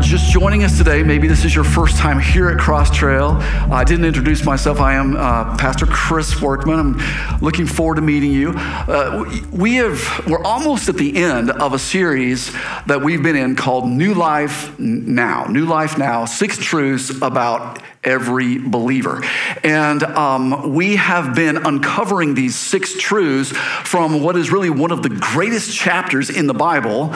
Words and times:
Just 0.00 0.32
joining 0.32 0.64
us 0.64 0.76
today, 0.76 1.02
maybe 1.02 1.28
this 1.28 1.44
is 1.44 1.54
your 1.54 1.62
first 1.62 1.96
time 1.96 2.18
here 2.18 2.48
at 2.48 2.58
Cross 2.58 2.96
Trail. 2.96 3.36
I 3.70 3.84
didn't 3.84 4.06
introduce 4.06 4.44
myself. 4.44 4.80
I 4.80 4.94
am 4.94 5.16
uh, 5.16 5.56
Pastor 5.56 5.86
Chris 5.86 6.40
Workman. 6.40 6.78
I'm 6.78 7.40
looking 7.40 7.66
forward 7.66 7.96
to 7.96 8.00
meeting 8.00 8.32
you. 8.32 8.52
Uh, 8.56 9.24
we 9.52 9.74
have 9.74 10.26
we're 10.26 10.42
almost 10.42 10.88
at 10.88 10.96
the 10.96 11.16
end 11.16 11.50
of 11.50 11.74
a 11.74 11.78
series 11.78 12.52
that 12.86 13.02
we've 13.02 13.22
been 13.22 13.36
in 13.36 13.54
called 13.54 13.88
New 13.88 14.14
Life 14.14 14.76
Now. 14.78 15.44
New 15.44 15.66
Life 15.66 15.98
Now: 15.98 16.24
Six 16.24 16.56
Truths 16.58 17.10
About 17.22 17.80
every 18.02 18.56
believer. 18.56 19.22
And 19.62 20.02
um, 20.02 20.74
we 20.74 20.96
have 20.96 21.34
been 21.34 21.58
uncovering 21.58 22.34
these 22.34 22.56
six 22.56 22.94
truths 22.96 23.52
from 23.52 24.22
what 24.22 24.36
is 24.36 24.50
really 24.50 24.70
one 24.70 24.90
of 24.90 25.02
the 25.02 25.10
greatest 25.10 25.76
chapters 25.76 26.30
in 26.30 26.46
the 26.46 26.54
Bible, 26.54 27.08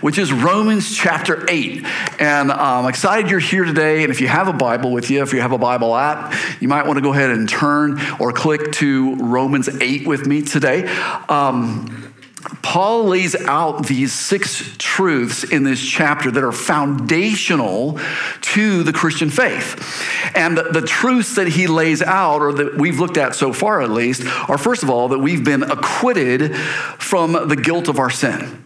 which 0.00 0.18
is 0.18 0.32
Romans 0.32 0.96
chapter 0.96 1.44
8. 1.48 1.84
And 2.18 2.50
I'm 2.50 2.86
excited 2.86 3.30
you're 3.30 3.38
here 3.38 3.64
today. 3.64 4.02
And 4.02 4.10
if 4.10 4.20
you 4.22 4.28
have 4.28 4.48
a 4.48 4.52
Bible 4.54 4.92
with 4.92 5.10
you, 5.10 5.22
if 5.22 5.34
you 5.34 5.42
have 5.42 5.52
a 5.52 5.58
Bible 5.58 5.94
app, 5.94 6.34
you 6.60 6.68
might 6.68 6.86
want 6.86 6.96
to 6.96 7.02
go 7.02 7.12
ahead 7.12 7.30
and 7.30 7.46
turn 7.46 8.00
or 8.18 8.32
click 8.32 8.72
to 8.72 9.16
Romans 9.16 9.68
8 9.68 10.06
with 10.06 10.26
me 10.26 10.40
today. 10.40 10.86
Um, 11.28 12.09
Paul 12.62 13.04
lays 13.04 13.34
out 13.34 13.86
these 13.86 14.12
six 14.12 14.74
truths 14.78 15.44
in 15.44 15.64
this 15.64 15.80
chapter 15.80 16.30
that 16.30 16.42
are 16.42 16.52
foundational 16.52 17.98
to 18.40 18.82
the 18.82 18.92
Christian 18.92 19.28
faith. 19.28 20.32
And 20.34 20.56
the, 20.56 20.80
truths 20.80 21.34
that 21.34 21.48
he 21.48 21.66
lays 21.66 22.00
out, 22.02 22.40
or 22.40 22.52
that 22.54 22.76
we've 22.76 22.98
looked 22.98 23.16
at 23.16 23.34
so 23.34 23.52
far 23.52 23.82
at 23.82 23.90
least, 23.90 24.26
are 24.48 24.58
first 24.58 24.82
of 24.82 24.90
all, 24.90 25.08
that 25.08 25.18
we've 25.18 25.44
been 25.44 25.62
acquitted 25.62 26.56
from 26.56 27.32
the 27.32 27.56
guilt 27.56 27.88
of 27.88 27.98
our 27.98 28.10
sin. 28.10 28.64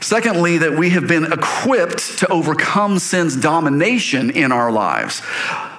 Secondly, 0.00 0.58
that 0.58 0.76
we 0.76 0.90
have 0.90 1.08
been 1.08 1.32
equipped 1.32 2.18
to 2.18 2.28
overcome 2.30 2.98
sin's 2.98 3.36
domination 3.36 4.30
in 4.30 4.52
our 4.52 4.70
lives 4.70 5.22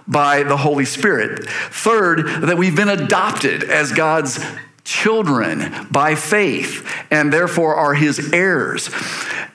by 0.07 0.43
the 0.43 0.57
Holy 0.57 0.85
Spirit. 0.85 1.47
Third, 1.49 2.27
that 2.43 2.57
we've 2.57 2.75
been 2.75 2.89
adopted 2.89 3.63
as 3.63 3.91
God's 3.91 4.43
children 4.85 5.87
by 5.91 6.15
faith 6.15 6.87
and 7.11 7.33
therefore 7.33 7.75
are 7.75 7.95
his 7.95 8.31
heirs. 8.31 8.89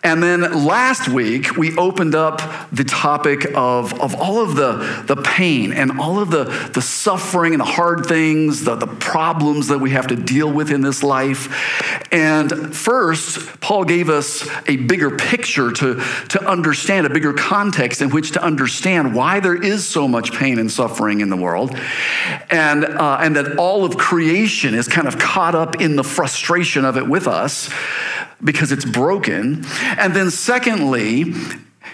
And 0.02 0.22
then 0.22 0.64
last 0.64 1.08
week, 1.08 1.58
we 1.58 1.76
opened 1.76 2.14
up 2.14 2.40
the 2.72 2.84
topic 2.84 3.44
of, 3.54 4.00
of 4.00 4.14
all 4.14 4.40
of 4.40 4.56
the, 4.56 5.04
the 5.06 5.20
pain 5.20 5.74
and 5.74 6.00
all 6.00 6.18
of 6.18 6.30
the, 6.30 6.44
the 6.72 6.80
suffering 6.80 7.52
and 7.52 7.60
the 7.60 7.66
hard 7.66 8.06
things, 8.06 8.64
the, 8.64 8.76
the 8.76 8.86
problems 8.86 9.68
that 9.68 9.78
we 9.78 9.90
have 9.90 10.06
to 10.06 10.16
deal 10.16 10.50
with 10.50 10.70
in 10.70 10.80
this 10.80 11.02
life. 11.02 12.08
And 12.10 12.74
first, 12.74 13.60
Paul 13.60 13.84
gave 13.84 14.08
us 14.08 14.48
a 14.66 14.76
bigger 14.76 15.16
picture 15.18 15.70
to, 15.70 16.02
to 16.30 16.48
understand, 16.48 17.06
a 17.06 17.10
bigger 17.10 17.34
context 17.34 18.00
in 18.00 18.08
which 18.08 18.32
to 18.32 18.42
understand 18.42 19.14
why 19.14 19.40
there 19.40 19.62
is 19.62 19.86
so 19.86 20.08
much 20.08 20.32
pain 20.32 20.58
and 20.58 20.70
suffering 20.70 21.20
in 21.20 21.28
the 21.28 21.36
world. 21.36 21.78
And, 22.50 22.86
uh, 22.86 23.18
and 23.20 23.36
that 23.36 23.58
all 23.58 23.84
of 23.84 23.98
creation 23.98 24.74
is 24.74 24.88
kind 24.88 25.06
of 25.06 25.18
caught 25.20 25.54
up 25.54 25.80
in 25.80 25.96
the 25.96 26.04
frustration 26.04 26.84
of 26.84 26.96
it 26.96 27.06
with 27.06 27.26
us 27.26 27.70
because 28.42 28.72
it's 28.72 28.84
broken. 28.84 29.64
And 29.98 30.14
then, 30.14 30.30
secondly, 30.30 31.34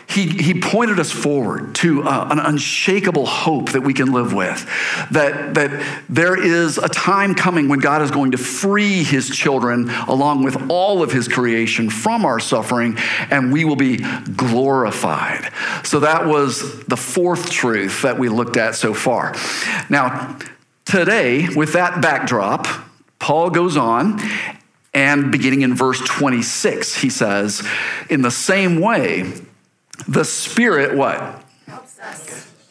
he, 0.08 0.28
he 0.28 0.60
pointed 0.60 1.00
us 1.00 1.10
forward 1.10 1.74
to 1.77 2.04
uh, 2.04 2.28
an 2.30 2.38
unshakable 2.38 3.27
hope 3.27 3.72
that 3.72 3.80
we 3.80 3.92
can 3.92 4.12
live 4.12 4.32
with. 4.32 4.64
That, 5.10 5.54
that 5.54 6.04
there 6.08 6.41
is 6.41 6.78
a 6.78 6.88
time 6.88 7.34
coming 7.34 7.69
when 7.69 7.81
God 7.81 8.03
is 8.03 8.10
going 8.10 8.31
to 8.31 8.38
free 8.38 9.03
his 9.03 9.28
children 9.28 9.91
along 10.08 10.44
with 10.44 10.70
all 10.70 11.03
of 11.03 11.12
his 11.12 11.26
creation 11.26 11.91
from 11.91 12.25
our 12.25 12.38
suffering, 12.38 12.97
and 13.31 13.53
we 13.53 13.64
will 13.64 13.76
be 13.76 13.98
glorified. 14.37 15.50
So 15.82 16.00
that 16.00 16.26
was 16.26 16.84
the 16.84 16.97
fourth 16.97 17.50
truth 17.50 18.03
that 18.03 18.19
we 18.19 18.28
looked 18.28 18.56
at 18.56 18.76
so 18.76 18.94
far. 18.94 19.34
Now, 19.91 20.38
today, 20.84 21.48
with 21.54 21.72
that 21.72 22.00
backdrop, 22.00 22.85
Paul 23.19 23.50
goes 23.50 23.77
on 23.77 24.21
and 24.94 25.31
beginning 25.31 25.62
in 25.62 25.75
verse 25.75 26.00
26, 26.00 26.97
he 26.97 27.10
says, 27.10 27.66
In 28.09 28.22
the 28.22 28.31
same 28.31 28.81
way, 28.81 29.32
the 30.09 30.25
Spirit, 30.25 30.97
what? 30.97 31.45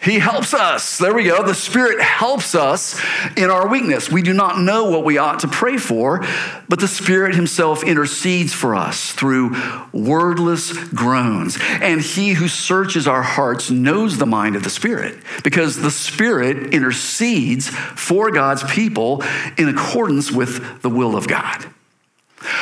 He 0.05 0.19
helps 0.19 0.53
us. 0.53 0.99
There 0.99 1.15
we 1.15 1.23
go. 1.23 1.43
The 1.43 1.55
Spirit 1.55 1.99
helps 1.99 2.53
us 2.53 3.01
in 3.35 3.49
our 3.49 3.67
weakness. 3.67 4.11
We 4.11 4.21
do 4.21 4.33
not 4.33 4.59
know 4.59 4.89
what 4.91 5.03
we 5.03 5.17
ought 5.17 5.39
to 5.39 5.47
pray 5.47 5.77
for, 5.77 6.23
but 6.69 6.79
the 6.79 6.87
Spirit 6.87 7.33
Himself 7.33 7.83
intercedes 7.83 8.53
for 8.53 8.75
us 8.75 9.11
through 9.11 9.55
wordless 9.91 10.71
groans. 10.89 11.57
And 11.59 12.01
He 12.01 12.33
who 12.33 12.47
searches 12.47 13.07
our 13.07 13.23
hearts 13.23 13.71
knows 13.71 14.19
the 14.19 14.27
mind 14.27 14.55
of 14.55 14.63
the 14.63 14.69
Spirit, 14.69 15.17
because 15.43 15.77
the 15.77 15.89
Spirit 15.89 16.71
intercedes 16.73 17.67
for 17.69 18.29
God's 18.29 18.63
people 18.63 19.23
in 19.57 19.67
accordance 19.69 20.31
with 20.31 20.83
the 20.83 20.89
will 20.89 21.15
of 21.17 21.27
God. 21.27 21.65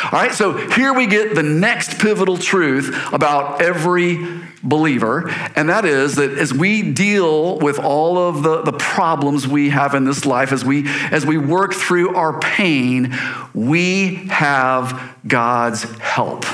All 0.06 0.20
right, 0.20 0.34
so 0.34 0.54
here 0.72 0.94
we 0.94 1.08
get 1.08 1.36
the 1.36 1.44
next 1.44 2.00
pivotal 2.00 2.38
truth 2.38 2.96
about 3.14 3.62
every 3.62 4.42
believer, 4.64 5.30
and 5.56 5.70
that 5.70 5.86
is 5.86 6.16
that 6.16 6.32
as 6.32 6.54
we 6.54 6.94
deal 6.94 7.60
with 7.60 7.80
all 7.80 8.18
of 8.18 8.44
the, 8.44 8.62
the 8.62 8.74
problems 8.74 9.48
we 9.48 9.70
have 9.70 9.94
in 9.94 10.06
this 10.06 10.26
life, 10.26 10.52
as 10.52 10.64
we 10.64 10.88
as 11.12 11.26
we 11.26 11.38
work 11.38 11.74
through 11.74 12.16
our 12.16 12.40
pain, 12.40 13.14
we 13.54 14.16
have 14.28 15.18
God's 15.28 15.84
help. 16.00 16.46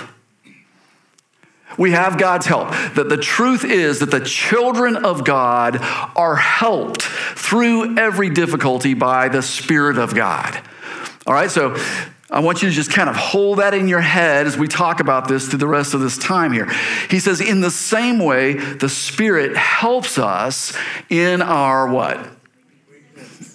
We 1.78 1.92
have 1.92 2.18
God's 2.18 2.46
help. 2.46 2.72
That 2.96 3.08
the 3.08 3.18
truth 3.18 3.64
is 3.64 4.00
that 4.00 4.12
the 4.12 4.20
children 4.20 4.98
of 4.98 5.24
God 5.24 5.78
are 6.16 6.36
helped 6.36 7.04
through 7.04 7.98
every 7.98 8.30
difficulty 8.30 8.94
by 8.94 9.30
the 9.30 9.42
Spirit 9.42 9.98
of 9.98 10.14
God. 10.14 10.60
All 11.26 11.34
right, 11.34 11.50
so 11.50 11.78
I 12.32 12.42
want 12.42 12.62
you 12.62 12.70
to 12.70 12.76
just 12.76 12.92
kind 12.92 13.10
of 13.10 13.16
hold 13.16 13.60
that 13.60 13.74
in 13.74 13.88
your 13.88 14.02
head 14.02 14.46
as 14.46 14.56
we 14.56 14.68
talk 14.68 15.00
about 15.00 15.28
this 15.28 15.48
through 15.48 15.60
the 15.60 15.68
rest 15.68 15.94
of 15.94 16.02
this 16.02 16.18
time 16.18 16.52
here. 16.54 16.70
He 17.10 17.20
says, 17.20 17.42
in 17.42 17.62
the 17.62 17.72
same 17.72 18.20
way, 18.20 18.54
the 18.54 18.90
Spirit 18.90 19.58
helps 19.58 20.20
us 20.20 20.78
in 21.10 21.42
our 21.42 21.88
what? 21.88 22.39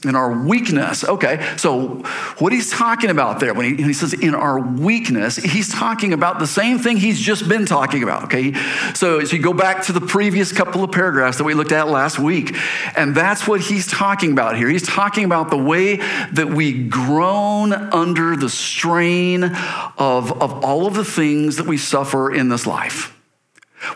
In 0.04 0.16
our 0.16 0.32
weakness. 0.32 1.04
Okay, 1.04 1.44
so 1.56 2.02
what 2.38 2.52
he's 2.52 2.70
talking 2.70 3.10
about 3.10 3.40
there 3.40 3.54
when 3.54 3.76
he, 3.76 3.82
he, 3.82 3.92
says 3.92 4.12
in 4.12 4.34
our 4.34 4.58
weakness, 4.60 5.36
he's 5.36 5.72
talking 5.72 6.12
about 6.12 6.38
the 6.38 6.46
same 6.46 6.78
thing 6.78 6.96
he's 6.96 7.20
just 7.20 7.48
been 7.48 7.66
talking 7.66 8.02
about. 8.02 8.24
Okay, 8.24 8.54
so 8.94 9.20
as 9.20 9.32
you 9.32 9.38
go 9.38 9.52
back 9.52 9.82
to 9.84 9.92
the 9.92 10.00
previous 10.00 10.52
couple 10.52 10.84
of 10.84 10.92
paragraphs 10.92 11.38
that 11.38 11.44
we 11.44 11.54
looked 11.54 11.72
at 11.72 11.88
last 11.88 12.18
week, 12.18 12.56
and 12.96 13.14
that's 13.14 13.46
what 13.46 13.60
he's 13.60 13.86
talking 13.86 14.32
about 14.32 14.56
here. 14.56 14.68
He's 14.68 14.86
talking 14.86 15.24
about 15.24 15.50
the 15.50 15.58
way 15.58 15.96
that 15.96 16.48
we 16.48 16.84
groan 16.88 17.72
under 17.72 18.36
the 18.36 18.48
strain 18.48 19.44
of, 19.44 20.32
of 20.42 20.64
all 20.64 20.86
of 20.86 20.94
the 20.94 21.04
things 21.04 21.56
that 21.56 21.66
we 21.66 21.76
suffer 21.76 22.32
in 22.34 22.48
this 22.48 22.66
life, 22.66 23.16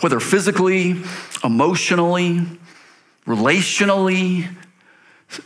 whether 0.00 0.20
physically, 0.20 1.02
emotionally, 1.44 2.46
relationally, 3.26 4.48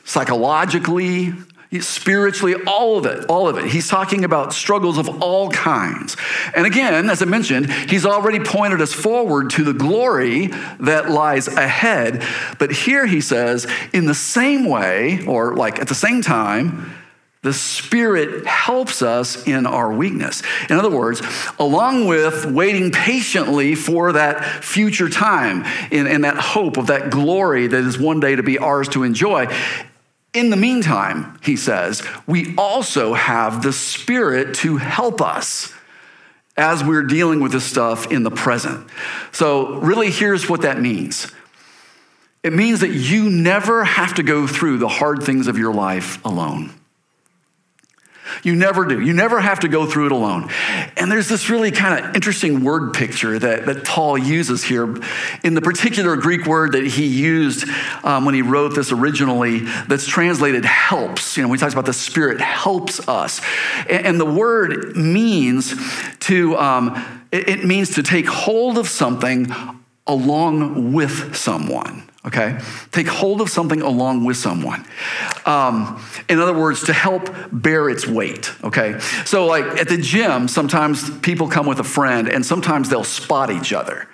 psychologically, 0.05 1.33
spiritually, 1.81 2.55
all 2.67 2.99
of 2.99 3.07
it, 3.07 3.25
all 3.31 3.49
of 3.49 3.57
it. 3.57 3.65
He's 3.65 3.89
talking 3.89 4.25
about 4.25 4.53
struggles 4.53 4.99
of 4.99 5.23
all 5.23 5.51
kinds. 5.51 6.17
And 6.55 6.67
again, 6.67 7.09
as 7.09 7.23
I 7.23 7.25
mentioned, 7.25 7.73
he's 7.73 8.05
already 8.05 8.41
pointed 8.41 8.83
us 8.83 8.93
forward 8.93 9.51
to 9.51 9.65
the 9.65 9.73
glory 9.73 10.49
that 10.81 11.11
lies 11.11 11.49
ahead. 11.49 12.23
But 12.59 12.73
here 12.73 13.07
he 13.07 13.21
says, 13.21 13.67
in 13.93 14.05
the 14.05 14.15
same 14.15 14.67
way, 14.67 15.25
or 15.25 15.57
like 15.57 15.79
at 15.79 15.89
the 15.89 15.95
same 15.95 16.21
time, 16.21 16.93
the 17.43 17.53
Spirit 17.53 18.47
helps 18.47 19.03
us 19.03 19.49
in 19.49 19.67
our 19.67 19.93
weakness. 19.93 20.43
In 20.71 20.77
other 20.77 20.91
words, 20.91 21.21
along 21.59 22.07
with 22.07 22.47
waiting 22.47 22.93
patiently 22.93 23.75
for 23.75 24.13
that 24.13 24.65
future 24.65 25.09
time 25.09 25.65
and, 25.91 26.23
that 26.23 26.37
hope 26.37 26.77
of 26.77 26.87
that 26.87 27.11
glory 27.11 27.67
that 27.67 27.85
is 27.85 27.99
one 27.99 28.21
day 28.21 28.37
to 28.37 28.45
be 28.45 28.59
ours 28.59 28.89
to 28.91 29.03
enjoy, 29.03 29.53
in 30.33 30.51
the 30.51 30.57
meantime, 30.57 31.37
he 31.43 31.57
says, 31.57 32.03
we 32.29 32.55
also 32.57 33.13
have 33.13 33.63
the 33.63 33.73
Spirit 33.73 34.55
to 34.57 34.77
help 34.77 35.21
us 35.21 35.75
as 36.57 36.85
we're 36.85 37.03
dealing 37.03 37.41
with 37.41 37.51
this 37.51 37.65
stuff 37.65 38.13
in 38.13 38.23
the 38.23 38.31
present. 38.31 38.89
So, 39.33 39.81
really, 39.81 40.11
here's 40.11 40.49
what 40.49 40.63
that 40.63 40.81
means 40.81 41.33
it 42.45 42.53
means 42.53 42.81
that 42.81 42.91
you 42.91 43.31
never 43.31 43.85
have 43.85 44.15
to 44.15 44.23
go 44.23 44.47
through 44.47 44.79
the 44.79 44.89
hard 44.89 45.23
things 45.23 45.49
of 45.49 45.59
your 45.59 45.75
life 45.75 46.25
alone. 46.25 46.73
You 48.43 48.55
never 48.55 48.85
do. 48.85 49.01
You 49.01 49.13
never 49.13 49.41
have 49.41 49.61
to 49.61 49.69
go 49.69 49.87
through 49.87 50.07
it 50.07 50.13
alone. 50.13 50.51
And 50.97 51.11
there's 51.11 51.29
this 51.29 51.51
really 51.51 51.71
kind 51.71 52.05
of 52.05 52.15
interesting 52.15 52.65
word 52.65 52.95
picture 52.95 53.39
that, 53.39 53.67
that 53.67 53.85
Paul 53.85 54.19
uses 54.19 54.65
here 54.65 54.97
in 55.45 55.55
the 55.55 55.61
particular 55.61 56.17
Greek 56.17 56.47
word 56.47 56.73
that 56.73 56.87
he 56.87 57.07
used 57.07 57.69
um, 58.05 58.25
when 58.25 58.35
he 58.35 58.43
wrote 58.43 58.75
this 58.75 58.93
originally, 58.93 59.61
that's 59.89 60.07
translated 60.07 60.65
helps. 60.65 61.37
You 61.37 61.43
know, 61.43 61.49
when 61.49 61.59
he 61.59 61.61
talks 61.61 61.75
about 61.75 61.87
the 61.87 61.93
Spirit 61.93 62.41
helps 62.41 63.07
us. 63.09 63.41
And, 63.89 64.07
and 64.07 64.21
the 64.21 64.27
word 64.27 64.97
means 64.97 65.75
to, 66.21 66.57
um, 66.59 67.23
it, 67.31 67.49
it 67.49 67.65
means 67.65 67.95
to 67.97 68.03
take 68.03 68.27
hold 68.27 68.79
of 68.79 68.89
something 68.89 69.53
along 70.07 70.93
with 70.93 71.37
someone 71.37 72.09
okay? 72.27 72.59
Take 72.91 73.09
hold 73.09 73.41
of 73.41 73.51
something 73.51 73.83
along 73.83 74.25
with 74.25 74.37
someone. 74.37 74.85
Um, 75.45 76.03
in 76.29 76.39
other 76.39 76.57
words, 76.57 76.85
to 76.85 76.93
help 76.93 77.29
bear 77.51 77.89
its 77.89 78.07
weight, 78.07 78.53
okay? 78.63 78.99
So, 79.25 79.47
like 79.47 79.65
at 79.81 79.89
the 79.89 79.99
gym, 79.99 80.49
sometimes 80.49 81.11
people 81.19 81.49
come 81.49 81.67
with 81.67 81.81
a 81.81 81.85
friend 81.85 82.29
and 82.29 82.45
sometimes 82.45 82.89
they'll 82.89 83.05
spot 83.05 83.51
each 83.51 83.73
other. 83.73 84.09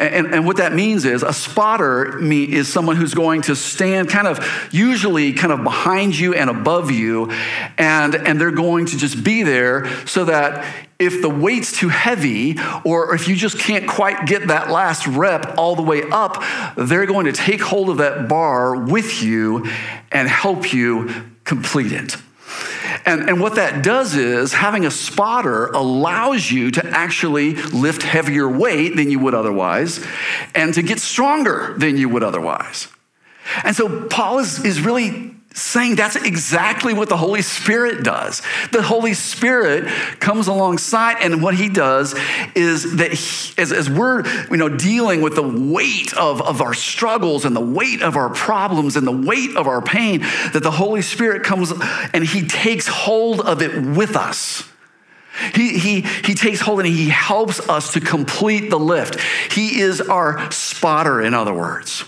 And, 0.00 0.34
and, 0.34 0.46
what 0.46 0.56
that 0.56 0.72
means 0.72 1.04
is 1.04 1.22
a 1.22 1.32
spotter 1.34 2.18
is 2.18 2.72
someone 2.72 2.96
who's 2.96 3.12
going 3.12 3.42
to 3.42 3.54
stand 3.54 4.08
kind 4.08 4.26
of 4.26 4.68
usually 4.72 5.34
kind 5.34 5.52
of 5.52 5.62
behind 5.62 6.18
you 6.18 6.32
and 6.32 6.48
above 6.48 6.90
you, 6.90 7.30
and, 7.76 8.14
and 8.14 8.40
they're 8.40 8.50
going 8.50 8.86
to 8.86 8.96
just 8.96 9.22
be 9.22 9.42
there 9.42 9.86
so 10.06 10.24
that 10.24 10.64
if 10.98 11.20
the 11.20 11.28
weight's 11.28 11.72
too 11.72 11.90
heavy 11.90 12.56
or 12.82 13.14
if 13.14 13.28
you 13.28 13.36
just 13.36 13.58
can't 13.58 13.86
quite 13.86 14.26
get 14.26 14.48
that 14.48 14.70
last 14.70 15.06
rep 15.06 15.58
all 15.58 15.76
the 15.76 15.82
way 15.82 16.02
up, 16.10 16.42
they're 16.78 17.04
going 17.04 17.26
to 17.26 17.32
take 17.32 17.60
hold 17.60 17.90
of 17.90 17.98
that 17.98 18.26
bar 18.26 18.76
with 18.76 19.22
you 19.22 19.66
and 20.10 20.28
help 20.28 20.72
you 20.72 21.10
complete 21.44 21.92
it. 21.92 22.16
And, 23.04 23.28
and 23.28 23.40
what 23.40 23.56
that 23.56 23.82
does 23.82 24.14
is 24.14 24.52
having 24.52 24.86
a 24.86 24.90
spotter 24.90 25.66
allows 25.66 26.50
you 26.50 26.70
to 26.72 26.86
actually 26.86 27.54
lift 27.54 28.02
heavier 28.02 28.48
weight 28.48 28.96
than 28.96 29.10
you 29.10 29.18
would 29.18 29.34
otherwise 29.34 30.04
and 30.54 30.74
to 30.74 30.82
get 30.82 31.00
stronger 31.00 31.74
than 31.78 31.96
you 31.96 32.08
would 32.08 32.22
otherwise. 32.22 32.88
And 33.64 33.74
so 33.74 34.06
Paul 34.06 34.38
is, 34.38 34.64
is 34.64 34.80
really 34.80 35.34
saying 35.52 35.96
that's 35.96 36.16
exactly 36.16 36.94
what 36.94 37.08
the 37.08 37.16
Holy 37.16 37.42
Spirit 37.42 38.04
does. 38.04 38.40
The 38.72 38.82
Holy 38.82 39.14
Spirit 39.14 39.86
comes 40.20 40.46
alongside, 40.46 41.16
and 41.20 41.42
what 41.42 41.54
he 41.54 41.68
does 41.68 42.14
is 42.54 42.96
that 42.96 43.12
he, 43.12 43.60
as, 43.60 43.72
as 43.72 43.90
we're 43.90 44.24
you 44.48 44.56
know, 44.56 44.68
dealing 44.68 45.22
with 45.22 45.34
the 45.34 45.42
weight 45.42 46.14
of, 46.16 46.40
of 46.40 46.60
our 46.60 46.74
struggles 46.74 47.44
and 47.44 47.54
the 47.56 47.60
weight 47.60 48.02
of 48.02 48.16
our 48.16 48.30
problems 48.30 48.96
and 48.96 49.06
the 49.06 49.12
weight 49.12 49.56
of 49.56 49.66
our 49.66 49.82
pain, 49.82 50.20
that 50.52 50.62
the 50.62 50.70
Holy 50.70 51.02
Spirit 51.02 51.42
comes 51.42 51.72
and 52.14 52.24
he 52.24 52.46
takes 52.46 52.86
hold 52.86 53.40
of 53.40 53.60
it 53.60 53.74
with 53.96 54.16
us. 54.16 54.64
He, 55.54 55.78
he, 55.78 56.00
he 56.02 56.34
takes 56.34 56.60
hold 56.60 56.80
and 56.80 56.88
he 56.88 57.08
helps 57.08 57.66
us 57.68 57.94
to 57.94 58.00
complete 58.00 58.68
the 58.68 58.78
lift. 58.78 59.20
He 59.52 59.80
is 59.80 60.00
our 60.00 60.50
spotter, 60.50 61.20
in 61.20 61.34
other 61.34 61.54
words. 61.54 62.04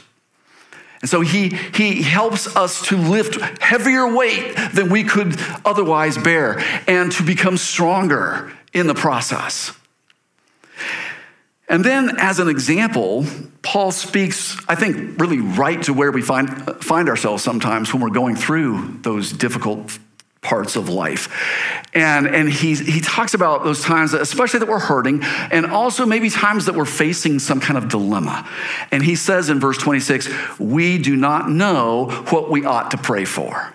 And 1.02 1.10
so 1.10 1.20
he, 1.20 1.48
he 1.48 2.00
helps 2.02 2.56
us 2.56 2.86
to 2.88 2.96
lift 2.96 3.40
heavier 3.60 4.14
weight 4.14 4.56
than 4.72 4.88
we 4.88 5.02
could 5.04 5.36
otherwise 5.64 6.16
bear 6.16 6.60
and 6.86 7.10
to 7.12 7.24
become 7.24 7.56
stronger 7.56 8.52
in 8.72 8.86
the 8.86 8.94
process. 8.94 9.72
And 11.68 11.84
then, 11.84 12.18
as 12.18 12.38
an 12.38 12.48
example, 12.48 13.24
Paul 13.62 13.92
speaks, 13.92 14.56
I 14.68 14.74
think, 14.74 15.20
really 15.20 15.40
right 15.40 15.82
to 15.84 15.94
where 15.94 16.12
we 16.12 16.22
find, 16.22 16.50
find 16.82 17.08
ourselves 17.08 17.42
sometimes 17.42 17.92
when 17.92 18.02
we're 18.02 18.10
going 18.10 18.36
through 18.36 18.98
those 19.02 19.32
difficult 19.32 19.98
parts 20.42 20.74
of 20.74 20.88
life. 20.88 21.28
And, 21.94 22.26
and 22.26 22.50
he, 22.50 22.74
he 22.74 23.00
talks 23.00 23.32
about 23.32 23.64
those 23.64 23.80
times, 23.82 24.12
especially 24.12 24.60
that 24.60 24.68
we're 24.68 24.80
hurting, 24.80 25.22
and 25.22 25.66
also 25.66 26.04
maybe 26.04 26.28
times 26.28 26.66
that 26.66 26.74
we're 26.74 26.84
facing 26.84 27.38
some 27.38 27.60
kind 27.60 27.78
of 27.78 27.88
dilemma. 27.88 28.48
And 28.90 29.02
he 29.02 29.14
says 29.14 29.48
in 29.48 29.60
verse 29.60 29.78
26, 29.78 30.58
we 30.58 30.98
do 30.98 31.16
not 31.16 31.48
know 31.48 32.10
what 32.30 32.50
we 32.50 32.64
ought 32.64 32.90
to 32.90 32.98
pray 32.98 33.24
for. 33.24 33.72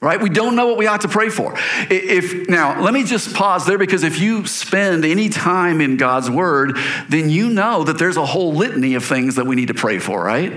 Right? 0.00 0.20
We 0.20 0.28
don't 0.28 0.54
know 0.54 0.66
what 0.66 0.76
we 0.76 0.86
ought 0.86 1.00
to 1.02 1.08
pray 1.08 1.30
for. 1.30 1.54
If 1.88 2.46
now, 2.48 2.82
let 2.82 2.92
me 2.92 3.04
just 3.04 3.34
pause 3.34 3.64
there 3.64 3.78
because 3.78 4.02
if 4.02 4.20
you 4.20 4.46
spend 4.46 5.02
any 5.06 5.30
time 5.30 5.80
in 5.80 5.96
God's 5.96 6.30
word, 6.30 6.76
then 7.08 7.30
you 7.30 7.48
know 7.48 7.84
that 7.84 7.96
there's 7.96 8.18
a 8.18 8.26
whole 8.26 8.52
litany 8.52 8.94
of 8.96 9.04
things 9.04 9.36
that 9.36 9.46
we 9.46 9.56
need 9.56 9.68
to 9.68 9.74
pray 9.74 9.98
for, 9.98 10.22
right? 10.22 10.52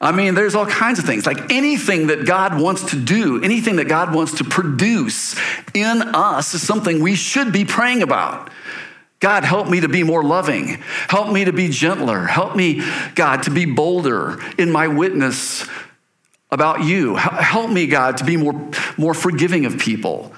I 0.00 0.12
mean, 0.12 0.34
there's 0.34 0.54
all 0.54 0.66
kinds 0.66 0.98
of 1.00 1.04
things. 1.06 1.26
Like 1.26 1.52
anything 1.52 2.06
that 2.08 2.24
God 2.24 2.60
wants 2.60 2.90
to 2.90 2.96
do, 2.96 3.42
anything 3.42 3.76
that 3.76 3.88
God 3.88 4.14
wants 4.14 4.38
to 4.38 4.44
produce 4.44 5.34
in 5.74 6.02
us 6.14 6.54
is 6.54 6.64
something 6.64 7.02
we 7.02 7.16
should 7.16 7.52
be 7.52 7.64
praying 7.64 8.02
about. 8.02 8.50
God, 9.20 9.42
help 9.42 9.68
me 9.68 9.80
to 9.80 9.88
be 9.88 10.04
more 10.04 10.22
loving. 10.22 10.80
Help 11.08 11.32
me 11.32 11.44
to 11.44 11.52
be 11.52 11.68
gentler. 11.68 12.24
Help 12.26 12.54
me, 12.54 12.80
God, 13.16 13.42
to 13.44 13.50
be 13.50 13.64
bolder 13.64 14.38
in 14.56 14.70
my 14.70 14.86
witness 14.86 15.66
about 16.52 16.84
you. 16.84 17.16
Help 17.16 17.70
me, 17.70 17.88
God, 17.88 18.18
to 18.18 18.24
be 18.24 18.36
more, 18.36 18.70
more 18.96 19.14
forgiving 19.14 19.66
of 19.66 19.78
people. 19.78 20.32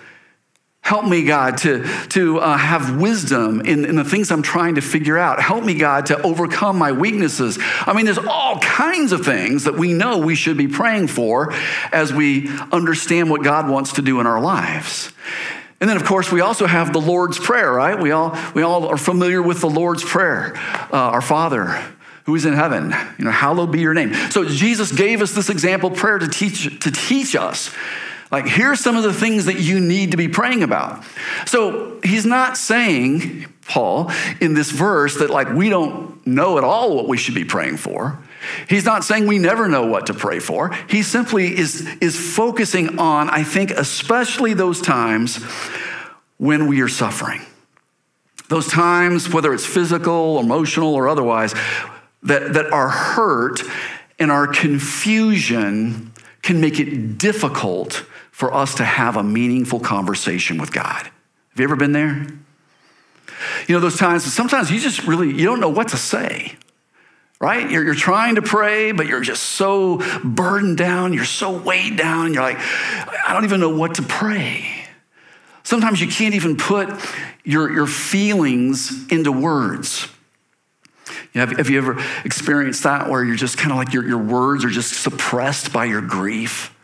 Help 0.91 1.05
me, 1.05 1.23
God, 1.23 1.59
to, 1.59 1.85
to 2.09 2.41
uh, 2.41 2.57
have 2.57 3.01
wisdom 3.01 3.61
in, 3.61 3.85
in 3.85 3.95
the 3.95 4.03
things 4.03 4.33
I'm 4.33 4.43
trying 4.43 4.75
to 4.75 4.81
figure 4.81 5.17
out. 5.17 5.41
Help 5.41 5.63
me, 5.63 5.75
God, 5.75 6.07
to 6.07 6.21
overcome 6.21 6.79
my 6.79 6.91
weaknesses. 6.91 7.61
I 7.61 7.93
mean, 7.93 8.07
there's 8.07 8.19
all 8.19 8.59
kinds 8.59 9.13
of 9.13 9.25
things 9.25 9.63
that 9.63 9.77
we 9.77 9.93
know 9.93 10.19
we 10.19 10.35
should 10.35 10.57
be 10.57 10.67
praying 10.67 11.07
for 11.07 11.55
as 11.93 12.13
we 12.13 12.49
understand 12.73 13.31
what 13.31 13.45
God 13.45 13.71
wants 13.71 13.93
to 13.93 14.03
do 14.03 14.19
in 14.19 14.27
our 14.27 14.41
lives. 14.41 15.13
And 15.81 15.89
then, 15.89 15.97
of 15.97 16.03
course, 16.03 16.33
we 16.33 16.41
also 16.41 16.67
have 16.67 16.93
the 16.93 17.01
Lord's 17.01 17.39
Prayer, 17.39 17.73
right? 17.73 17.97
We 17.97 18.11
all, 18.11 18.37
we 18.53 18.63
all 18.63 18.89
are 18.89 18.99
familiar 18.99 19.41
with 19.41 19.61
the 19.61 19.71
Lord's 19.71 20.03
Prayer. 20.03 20.57
Uh, 20.93 20.97
our 20.97 21.23
Father, 21.23 21.81
who 22.25 22.35
is 22.35 22.45
in 22.45 22.55
heaven, 22.55 22.93
you 23.17 23.27
know, 23.27 23.31
hallowed 23.31 23.71
be 23.71 23.79
your 23.79 23.95
name. 23.95 24.13
So 24.33 24.45
Jesus 24.45 24.91
gave 24.91 25.23
us 25.23 25.35
this 25.35 25.51
example 25.51 25.93
prayer 25.93 26.19
to 26.19 26.27
teach, 26.27 26.81
to 26.81 26.91
teach 26.91 27.37
us 27.37 27.73
like, 28.31 28.47
here's 28.47 28.81
some 28.81 28.97
of 28.97 29.03
the 29.03 29.13
things 29.13 29.47
that 29.47 29.59
you 29.59 29.81
need 29.81 30.13
to 30.13 30.17
be 30.17 30.29
praying 30.29 30.63
about. 30.63 31.05
So 31.47 31.99
he's 32.05 32.25
not 32.25 32.57
saying, 32.57 33.47
Paul, 33.67 34.11
in 34.41 34.55
this 34.55 34.71
verse, 34.71 35.17
that 35.19 35.31
like 35.31 35.53
we 35.53 35.69
don't 35.69 36.25
know 36.27 36.57
at 36.57 36.65
all 36.65 36.95
what 36.95 37.09
we 37.09 37.17
should 37.17 37.35
be 37.35 37.45
praying 37.45 37.79
for. 37.79 38.19
He's 38.69 38.85
not 38.85 39.05
saying 39.05 39.27
we 39.27 39.39
never 39.39 39.69
know 39.69 39.87
what 39.87 40.07
to 40.07 40.15
pray 40.15 40.39
for. 40.39 40.73
He 40.89 41.03
simply 41.03 41.59
is, 41.59 41.87
is 42.01 42.17
focusing 42.17 42.99
on, 42.99 43.29
I 43.29 43.43
think, 43.43 43.71
especially 43.71 44.55
those 44.55 44.81
times 44.81 45.43
when 46.39 46.67
we 46.67 46.81
are 46.81 46.89
suffering. 46.89 47.43
Those 48.49 48.67
times, 48.67 49.33
whether 49.33 49.53
it's 49.53 49.67
physical, 49.67 50.41
emotional, 50.41 50.95
or 50.95 51.09
otherwise, 51.09 51.55
that, 52.23 52.55
that 52.55 52.73
our 52.73 52.89
hurt 52.89 53.61
and 54.19 54.31
our 54.31 54.47
confusion 54.47 56.13
can 56.43 56.61
make 56.61 56.81
it 56.81 57.19
difficult 57.19 58.05
for 58.31 58.53
us 58.55 58.77
to 58.77 58.85
have 58.85 59.17
a 59.17 59.23
meaningful 59.23 59.81
conversation 59.81 60.59
with 60.59 60.73
God. 60.73 61.03
Have 61.03 61.59
you 61.59 61.65
ever 61.65 61.77
been 61.77 61.93
there? 61.93 62.27
You 63.67 63.75
know, 63.75 63.81
those 63.81 63.97
times, 63.97 64.31
sometimes 64.33 64.71
you 64.71 64.81
just 64.81 65.07
really, 65.07 65.29
you 65.29 65.45
don't 65.45 65.61
know 65.61 65.69
what 65.69 65.89
to 65.89 65.97
say, 65.97 66.55
right? 67.41 67.71
You're, 67.71 67.85
you're 67.85 67.95
trying 67.95 68.37
to 68.37 68.43
pray, 68.43 68.93
but 68.93 69.07
you're 69.07 69.21
just 69.21 69.43
so 69.43 69.99
burdened 70.23 70.77
down, 70.77 71.13
you're 71.13 71.25
so 71.25 71.51
weighed 71.51 71.97
down, 71.97 72.35
you're 72.35 72.43
like, 72.43 72.59
I 72.59 73.33
don't 73.33 73.45
even 73.45 73.61
know 73.61 73.77
what 73.77 73.95
to 73.97 74.03
pray. 74.03 74.67
Sometimes 75.63 76.01
you 76.01 76.09
can't 76.09 76.35
even 76.35 76.57
put 76.57 76.89
your, 77.45 77.73
your 77.73 77.87
feelings 77.87 79.07
into 79.11 79.33
words. 79.33 80.09
You 81.33 81.41
know, 81.41 81.47
have, 81.47 81.57
have, 81.59 81.71
you 81.71 81.79
ever 81.79 82.03
experienced 82.25 82.83
that 82.83 83.09
where 83.09 83.23
you're 83.23 83.37
just 83.37 83.57
kind 83.57 83.71
of 83.71 83.79
like 83.79 83.93
your, 83.93 84.07
your 84.07 84.19
words 84.19 84.65
are 84.65 84.71
just 84.71 84.95
suppressed 84.95 85.73
by 85.73 85.85
your 85.85 86.01
grief? 86.01 86.75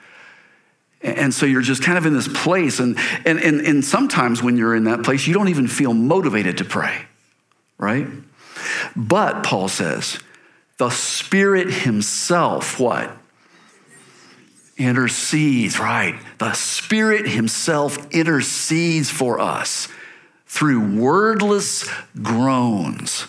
And 1.07 1.33
so 1.33 1.47
you're 1.47 1.63
just 1.63 1.83
kind 1.83 1.97
of 1.97 2.05
in 2.05 2.15
this 2.15 2.27
place. 2.27 2.81
And, 2.81 2.99
and, 3.25 3.39
and, 3.39 3.61
and 3.61 3.85
sometimes 3.85 4.43
when 4.43 4.57
you're 4.57 4.75
in 4.75 4.85
that 4.85 5.05
place, 5.05 5.27
you 5.27 5.35
don't 5.35 5.49
even 5.49 5.69
feel 5.69 5.95
motivated 5.95 6.59
to 6.59 6.65
pray, 6.65 7.03
right? 7.79 8.09
But 8.97 9.45
Paul 9.45 9.69
says, 9.69 10.19
the 10.79 10.91
Spirit 10.91 11.73
Himself, 11.73 12.81
what? 12.81 13.17
Intercedes, 14.77 15.79
right? 15.79 16.19
The 16.39 16.53
Spirit 16.53 17.29
Himself 17.29 18.13
intercedes 18.13 19.09
for 19.09 19.39
us 19.39 19.89
through 20.47 21.01
wordless 21.01 21.89
groans. 22.21 23.27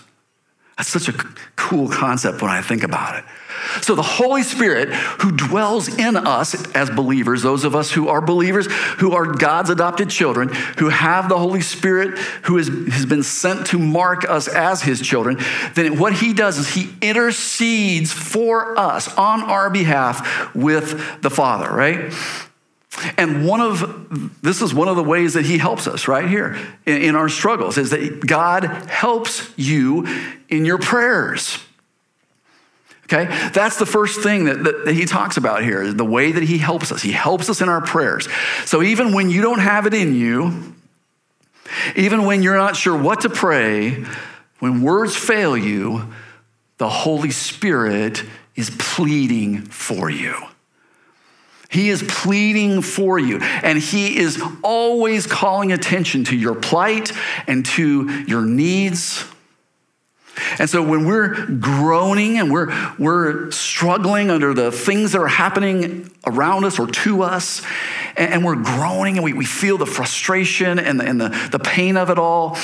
That's 0.78 0.90
such 0.90 1.10
a 1.10 1.14
cool 1.56 1.90
concept 1.90 2.42
when 2.42 2.52
I 2.52 2.62
think 2.62 2.84
about 2.84 3.18
it. 3.18 3.26
So, 3.82 3.96
the 3.96 4.04
Holy 4.04 4.44
Spirit 4.44 4.90
who 4.94 5.32
dwells 5.32 5.88
in 5.88 6.16
us 6.16 6.72
as 6.74 6.92
believers, 6.92 7.42
those 7.42 7.64
of 7.64 7.76
us 7.76 7.92
who 7.92 8.10
are 8.10 8.22
believers, 8.22 8.68
who 9.00 9.14
are 9.14 9.26
God's 9.26 9.72
adopted 9.72 10.12
children, 10.12 10.50
who 10.78 10.90
have 10.90 11.30
the 11.30 11.38
Holy 11.38 11.62
Spirit 11.62 12.20
who 12.44 12.58
has, 12.58 12.68
has 12.68 13.08
been 13.08 13.24
sent 13.24 13.66
to 13.68 13.80
mark 13.80 14.30
us 14.30 14.48
as 14.48 14.84
his 14.84 15.02
children, 15.02 15.40
then 15.74 15.98
what 15.98 16.14
he 16.14 16.32
does 16.34 16.60
is 16.60 16.74
he 16.76 16.94
intercedes 17.02 18.14
for 18.14 18.78
us 18.80 19.12
on 19.18 19.42
our 19.42 19.72
behalf 19.72 20.54
with 20.56 21.22
the 21.22 21.32
Father, 21.32 21.70
right? 21.74 22.14
And 23.18 23.46
one 23.46 23.62
of 23.62 24.42
this 24.42 24.62
is 24.62 24.74
one 24.74 24.88
of 24.88 24.96
the 24.96 25.04
ways 25.04 25.34
that 25.36 25.46
he 25.46 25.58
helps 25.58 25.88
us 25.88 26.08
right 26.08 26.28
here 26.28 26.58
in, 26.86 27.02
in 27.02 27.16
our 27.16 27.30
struggles 27.30 27.78
is 27.78 27.92
that 27.92 28.26
God 28.26 28.64
helps 28.64 29.52
you 29.56 30.08
in 30.50 30.66
your 30.66 30.80
prayers. 30.80 31.60
Okay, 33.04 33.26
that's 33.54 33.78
the 33.78 33.86
first 33.86 34.20
thing 34.20 34.46
that, 34.46 34.64
that, 34.64 34.86
that, 34.86 34.94
he 34.94 35.06
talks 35.06 35.38
about 35.38 35.64
here 35.64 35.94
the 35.94 36.04
way 36.04 36.34
that 36.34 36.44
he 36.44 36.58
helps 36.58 36.92
us. 36.92 37.02
He 37.02 37.14
helps 37.14 37.50
us 37.50 37.62
in 37.62 37.70
our 37.70 37.80
prayers. 37.80 38.28
So 38.66 38.84
even 38.84 39.14
when 39.14 39.30
you 39.30 39.42
don't 39.42 39.60
have 39.60 39.86
it 39.86 39.94
in 39.94 40.14
you, 40.14 40.76
even 41.96 42.26
when 42.26 42.44
you're 42.44 42.58
not 42.58 42.76
sure 42.76 42.98
what 42.98 43.22
to 43.22 43.30
pray, 43.30 44.04
when 44.60 44.82
words 44.82 45.16
fail 45.16 45.56
you, 45.56 46.12
the 46.80 46.90
Holy 46.90 47.32
Spirit 47.32 48.24
is 48.56 48.72
pleading 48.78 49.62
for 49.62 50.10
you. 50.10 50.36
He 51.70 51.90
is 51.90 52.04
pleading 52.08 52.82
for 52.82 53.20
you, 53.20 53.40
and 53.40 53.78
He 53.78 54.18
is 54.18 54.42
always 54.64 55.28
calling 55.28 55.72
attention 55.72 56.24
to 56.26 56.36
your 56.36 56.56
plight 56.56 57.12
and 57.46 57.66
to 57.68 58.10
your 58.28 58.42
needs. 58.42 59.26
And 60.60 60.70
so 60.70 60.82
when 60.84 61.06
we're 61.06 61.46
groaning 61.46 62.38
and 62.38 62.52
we're, 62.52 62.72
we're 62.98 63.52
struggling 63.52 64.30
under 64.30 64.54
the 64.54 64.72
things 64.72 65.12
that 65.12 65.20
are 65.20 65.28
happening 65.28 66.12
around 66.26 66.64
us 66.64 66.80
or 66.80 66.88
to 66.88 67.24
us, 67.24 67.64
and, 68.16 68.34
and 68.34 68.46
we're 68.46 68.56
groaning 68.56 69.18
and 69.18 69.24
we, 69.24 69.34
we 69.34 69.46
feel 69.46 69.78
the 69.78 69.86
frustration 69.86 70.80
and, 70.80 71.00
the, 71.00 71.06
and 71.06 71.20
the, 71.20 71.50
the 71.52 71.60
pain 71.60 71.98
of 71.98 72.10
it 72.10 72.20
all, 72.20 72.58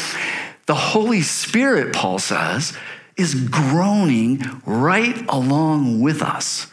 the 0.65 0.75
Holy 0.75 1.21
Spirit, 1.21 1.93
Paul 1.93 2.19
says, 2.19 2.77
is 3.17 3.35
groaning 3.35 4.61
right 4.65 5.25
along 5.27 6.01
with 6.01 6.21
us 6.21 6.67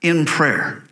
in 0.00 0.24
prayer. 0.24 0.82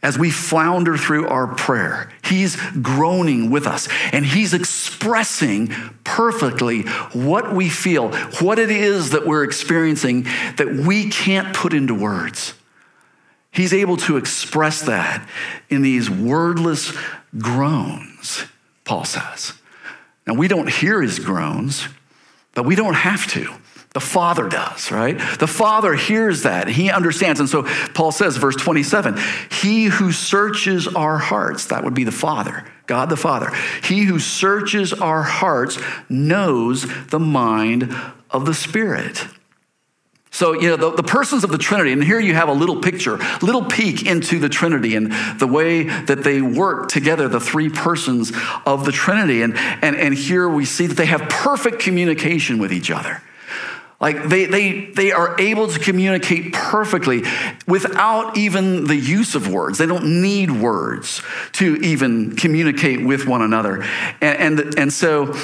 As 0.00 0.16
we 0.16 0.30
flounder 0.30 0.96
through 0.96 1.26
our 1.26 1.48
prayer, 1.48 2.10
He's 2.22 2.56
groaning 2.82 3.50
with 3.50 3.66
us 3.66 3.88
and 4.12 4.24
He's 4.24 4.54
expressing 4.54 5.68
perfectly 6.04 6.82
what 7.12 7.52
we 7.52 7.68
feel, 7.68 8.12
what 8.40 8.58
it 8.58 8.70
is 8.70 9.10
that 9.10 9.26
we're 9.26 9.44
experiencing 9.44 10.22
that 10.56 10.72
we 10.86 11.10
can't 11.10 11.54
put 11.54 11.74
into 11.74 11.94
words. 11.94 12.54
He's 13.50 13.72
able 13.72 13.96
to 13.98 14.16
express 14.16 14.82
that 14.82 15.28
in 15.68 15.82
these 15.82 16.08
wordless 16.08 16.96
groans, 17.38 18.44
Paul 18.84 19.04
says. 19.04 19.52
Now, 20.26 20.34
we 20.34 20.46
don't 20.46 20.70
hear 20.70 21.02
his 21.02 21.18
groans, 21.18 21.88
we 22.62 22.74
don't 22.74 22.94
have 22.94 23.26
to. 23.28 23.52
The 23.94 24.00
Father 24.00 24.48
does, 24.48 24.92
right? 24.92 25.18
The 25.38 25.46
Father 25.46 25.94
hears 25.94 26.42
that. 26.42 26.68
He 26.68 26.90
understands. 26.90 27.40
And 27.40 27.48
so 27.48 27.62
Paul 27.94 28.12
says, 28.12 28.36
verse 28.36 28.56
27 28.56 29.18
He 29.50 29.86
who 29.86 30.12
searches 30.12 30.86
our 30.86 31.18
hearts, 31.18 31.66
that 31.66 31.84
would 31.84 31.94
be 31.94 32.04
the 32.04 32.12
Father, 32.12 32.64
God 32.86 33.08
the 33.08 33.16
Father, 33.16 33.50
he 33.82 34.04
who 34.04 34.18
searches 34.18 34.92
our 34.92 35.22
hearts 35.22 35.78
knows 36.08 36.86
the 37.06 37.18
mind 37.18 37.94
of 38.30 38.44
the 38.44 38.54
Spirit. 38.54 39.26
So, 40.38 40.52
you 40.52 40.68
know, 40.68 40.76
the, 40.76 40.92
the, 40.92 41.02
persons 41.02 41.42
of 41.42 41.50
the 41.50 41.58
Trinity, 41.58 41.90
and 41.90 42.04
here 42.04 42.20
you 42.20 42.32
have 42.32 42.48
a 42.48 42.52
little 42.52 42.80
picture, 42.80 43.18
little 43.42 43.64
peek 43.64 44.06
into 44.06 44.38
the 44.38 44.48
Trinity 44.48 44.94
and 44.94 45.10
the 45.36 45.48
way 45.48 45.82
that 45.82 46.22
they 46.22 46.40
work 46.40 46.88
together, 46.88 47.26
the 47.26 47.40
three 47.40 47.68
persons 47.68 48.30
of 48.64 48.84
the 48.84 48.92
Trinity. 48.92 49.42
And, 49.42 49.56
and, 49.56 49.96
and 49.96 50.14
here 50.14 50.48
we 50.48 50.64
see 50.64 50.86
that 50.86 50.96
they 50.96 51.06
have 51.06 51.22
perfect 51.22 51.80
communication 51.80 52.60
with 52.60 52.72
each 52.72 52.88
other. 52.88 53.20
Like 54.00 54.28
they, 54.28 54.44
they, 54.44 54.92
they 54.92 55.10
are 55.10 55.34
able 55.40 55.66
to 55.66 55.78
communicate 55.80 56.52
perfectly 56.52 57.24
without 57.66 58.36
even 58.36 58.84
the 58.84 58.94
use 58.94 59.34
of 59.34 59.48
words. 59.48 59.78
They 59.78 59.86
don't 59.86 60.22
need 60.22 60.52
words 60.52 61.20
to 61.54 61.74
even 61.78 62.36
communicate 62.36 63.04
with 63.04 63.26
one 63.26 63.42
another. 63.42 63.82
And, 64.20 64.60
and, 64.60 64.78
and 64.78 64.92
so 64.92 65.34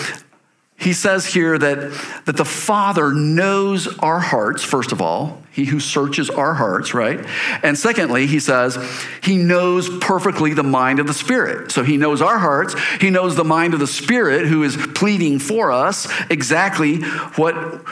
he 0.77 0.93
says 0.93 1.27
here 1.27 1.57
that, 1.57 1.93
that 2.25 2.37
the 2.37 2.45
Father 2.45 3.13
knows 3.13 3.87
our 3.99 4.19
hearts, 4.19 4.63
first 4.63 4.93
of 4.93 5.01
all, 5.01 5.43
he 5.51 5.65
who 5.65 5.79
searches 5.79 6.29
our 6.29 6.55
hearts, 6.55 6.93
right? 6.95 7.25
And 7.63 7.79
secondly, 7.79 8.27
he 8.27 8.41
says 8.41 8.77
he 9.23 9.37
knows 9.37 9.89
perfectly 10.01 10.53
the 10.53 10.65
mind 10.65 10.99
of 10.99 11.07
the 11.07 11.15
Spirit. 11.15 11.71
So 11.71 11.85
he 11.85 11.97
knows 11.97 12.21
our 12.21 12.39
hearts, 12.39 12.75
he 13.01 13.11
knows 13.11 13.37
the 13.37 13.45
mind 13.45 13.73
of 13.73 13.81
the 13.81 13.87
Spirit 13.87 14.47
who 14.47 14.65
is 14.65 14.77
pleading 14.95 15.39
for 15.39 15.71
us 15.71 16.09
exactly 16.29 17.03
what 17.37 17.85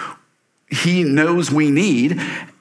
he 0.68 1.04
knows 1.04 1.50
we 1.50 1.70
need. 1.70 2.12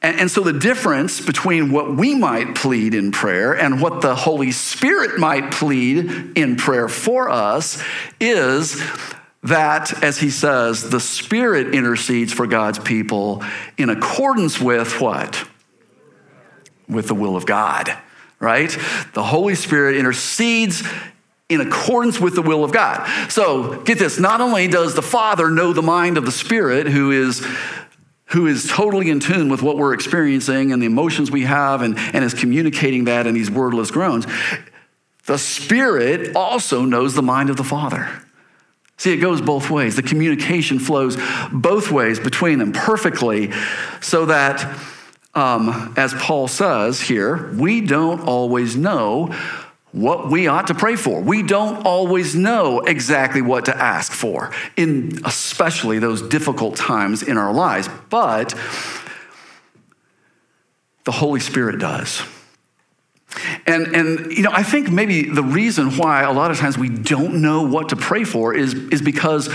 And, 0.04 0.20
and, 0.20 0.32
so 0.32 0.42
the 0.42 0.54
difference 0.54 1.22
between 1.22 1.72
what 1.72 1.96
we 1.96 2.14
might 2.14 2.56
plead 2.56 2.94
in 2.94 3.12
prayer 3.12 3.54
and 3.54 3.82
what 3.82 4.02
the 4.02 4.16
Holy 4.16 4.52
Spirit 4.52 5.18
might 5.18 5.52
plead 5.52 6.38
in 6.38 6.58
prayer 6.58 6.90
for 6.90 7.30
us 7.30 7.82
is 8.20 8.82
that, 9.44 10.04
as 10.04 10.20
he 10.20 10.30
says, 10.30 10.90
the 10.90 11.00
Spirit 11.00 11.74
intercedes 11.74 12.32
for 12.32 12.46
God's 12.46 12.80
people 12.80 13.44
in 13.78 13.90
accordance 13.90 14.60
with 14.60 15.02
what? 15.02 15.48
With 16.88 17.08
the 17.08 17.16
will 17.16 17.36
of 17.36 17.46
God, 17.46 17.96
right? 18.40 18.70
The 19.14 19.24
Holy 19.24 19.56
Spirit 19.56 19.98
intercedes 19.98 20.84
in 21.50 21.60
accordance 21.60 22.20
with 22.20 22.36
the 22.36 22.42
will 22.42 22.64
of 22.64 22.72
God. 22.72 23.08
So 23.30 23.82
get 23.82 24.00
this 24.00 24.20
not 24.20 24.42
only 24.42 24.68
does 24.68 24.96
the 24.96 25.02
Father 25.02 25.50
know 25.50 25.74
the 25.74 25.82
mind 25.82 26.18
of 26.18 26.26
the 26.26 26.32
Spirit, 26.32 26.88
who 26.88 27.12
is 27.12 27.46
who 28.28 28.48
is 28.48 28.66
totally 28.70 29.10
in 29.10 29.20
tune 29.20 29.50
with 29.50 29.62
what 29.62 29.76
we're 29.76 29.94
experiencing 29.94 30.72
and 30.72 30.82
the 30.82 30.86
emotions 30.86 31.30
we 31.30 31.42
have 31.42 31.82
and, 31.82 31.98
and 31.98 32.24
is 32.24 32.34
communicating 32.34 33.04
that 33.04 33.28
in 33.28 33.34
these 33.34 33.52
wordless 33.52 33.92
groans. 33.92 34.26
The 35.26 35.38
Spirit 35.38 36.34
also 36.34 36.86
knows 36.86 37.14
the 37.14 37.22
mind 37.22 37.50
of 37.50 37.58
the 37.58 37.66
Father. 37.66 38.08
See, 39.02 39.12
it 39.12 39.18
goes 39.18 39.42
both 39.42 39.72
ways. 39.72 39.96
The 39.96 40.04
communication 40.04 40.78
flows 40.78 41.18
both 41.52 41.90
ways 41.90 42.20
between 42.20 42.60
them 42.60 42.72
perfectly 42.72 43.52
so 44.00 44.28
that, 44.28 44.78
um, 45.34 45.96
as 45.98 46.14
Paul 46.14 46.48
says 46.48 47.02
here, 47.02 47.52
we 47.54 47.82
don't 47.82 48.22
always 48.28 48.76
know 48.76 49.34
what 49.92 50.30
we 50.30 50.46
ought 50.46 50.68
to 50.68 50.76
pray 50.76 50.96
for. 50.96 51.20
We 51.20 51.42
don't 51.42 51.84
always 51.84 52.36
know 52.36 52.82
exactly 52.82 53.42
what 53.42 53.66
to 53.66 53.76
ask 53.76 54.12
for, 54.12 54.52
in 54.78 55.20
especially 55.26 55.98
those 55.98 56.22
difficult 56.22 56.76
times 56.76 57.24
in 57.24 57.40
our 57.40 57.52
lives, 57.52 57.90
but 58.12 58.54
the 61.06 61.12
Holy 61.12 61.40
Spirit 61.40 61.80
does. 61.80 62.22
And, 63.66 63.96
and 63.96 64.32
you 64.32 64.44
know, 64.44 64.52
I 64.52 64.64
think 64.64 64.92
maybe 64.92 65.30
the 65.30 65.44
reason 65.44 65.98
why 65.98 66.24
a 66.24 66.32
lot 66.32 66.52
of 66.52 66.58
times 66.58 66.78
we 66.78 66.90
don't 66.90 67.42
know 67.42 67.64
what 67.64 67.90
to 67.90 67.96
pray 67.96 68.24
for 68.24 68.54
is, 68.54 68.74
is 68.74 69.02
because 69.02 69.50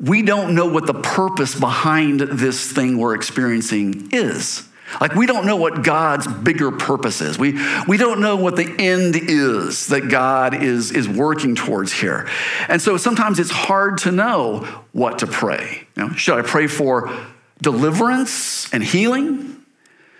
we 0.00 0.22
don't 0.22 0.54
know 0.54 0.66
what 0.66 0.86
the 0.86 0.94
purpose 0.94 1.58
behind 1.58 2.20
this 2.20 2.70
thing 2.70 2.98
we're 2.98 3.14
experiencing 3.14 4.10
is. 4.12 4.68
Like, 5.00 5.14
we 5.14 5.26
don't 5.26 5.46
know 5.46 5.56
what 5.56 5.82
God's 5.82 6.26
bigger 6.26 6.70
purpose 6.70 7.20
is. 7.20 7.38
We, 7.38 7.58
we 7.88 7.96
don't 7.96 8.20
know 8.20 8.36
what 8.36 8.56
the 8.56 8.74
end 8.78 9.16
is 9.16 9.88
that 9.88 10.08
God 10.08 10.62
is, 10.62 10.92
is 10.92 11.08
working 11.08 11.54
towards 11.54 11.92
here. 11.92 12.28
And 12.68 12.80
so 12.80 12.96
sometimes 12.96 13.38
it's 13.38 13.50
hard 13.50 13.98
to 13.98 14.12
know 14.12 14.58
what 14.92 15.20
to 15.20 15.26
pray. 15.26 15.86
You 15.96 16.08
know, 16.08 16.14
should 16.14 16.38
I 16.38 16.42
pray 16.42 16.66
for 16.66 17.12
deliverance 17.60 18.72
and 18.72 18.84
healing? 18.84 19.64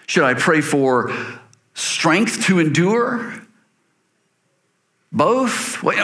Should 0.06 0.25
I 0.25 0.34
pray 0.34 0.61
for 0.61 1.12
strength 1.75 2.47
to 2.47 2.59
endure? 2.59 3.35
Both? 5.12 5.83
What, 5.83 5.97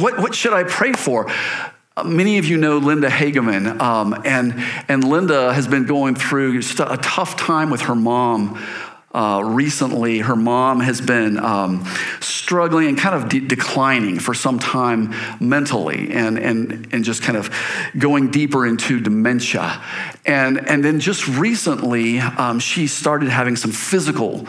what, 0.00 0.18
what 0.18 0.34
should 0.34 0.52
I 0.52 0.64
pray 0.64 0.92
for? 0.92 1.30
Many 2.02 2.38
of 2.38 2.46
you 2.46 2.56
know 2.56 2.78
Linda 2.78 3.08
Hageman, 3.08 3.80
um, 3.80 4.20
and, 4.24 4.54
and 4.88 5.04
Linda 5.04 5.54
has 5.54 5.68
been 5.68 5.86
going 5.86 6.16
through 6.16 6.58
a 6.58 6.96
tough 6.96 7.36
time 7.36 7.70
with 7.70 7.82
her 7.82 7.94
mom. 7.94 8.60
Uh, 9.12 9.40
recently, 9.44 10.18
her 10.18 10.34
mom 10.34 10.80
has 10.80 11.00
been 11.00 11.38
um, 11.38 11.84
struggling 12.18 12.88
and 12.88 12.98
kind 12.98 13.14
of 13.14 13.28
de- 13.28 13.38
declining 13.38 14.18
for 14.18 14.34
some 14.34 14.58
time 14.58 15.14
mentally 15.38 16.10
and, 16.10 16.36
and, 16.36 16.88
and 16.92 17.04
just 17.04 17.22
kind 17.22 17.38
of 17.38 17.48
going 17.96 18.28
deeper 18.32 18.66
into 18.66 18.98
dementia. 18.98 19.80
And, 20.26 20.68
and 20.68 20.84
then 20.84 20.98
just 20.98 21.28
recently, 21.28 22.18
um, 22.18 22.58
she 22.58 22.88
started 22.88 23.28
having 23.28 23.54
some 23.54 23.70
physical 23.70 24.48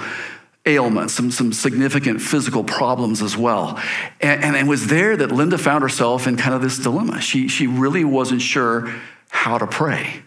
ailments, 0.65 1.13
some, 1.13 1.31
some 1.31 1.53
significant 1.53 2.22
physical 2.22 2.63
problems 2.63 3.22
as 3.22 3.38
well. 3.38 3.79
And, 4.19 4.43
and 4.43 4.55
it 4.55 4.65
was 4.65 4.88
there 4.88 5.15
that 5.17 5.31
Linda 5.31 5.57
found 5.57 5.84
herself 5.84 6.27
in 6.27 6.38
kind 6.38 6.55
of 6.55 6.62
this 6.62 6.79
dilemma. 6.79 7.22
She, 7.22 7.48
she 7.48 7.67
really 7.67 8.03
wasn't 8.03 8.41
sure 8.41 8.91
how 9.29 9.57
to 9.57 9.67
pray. 9.67 10.24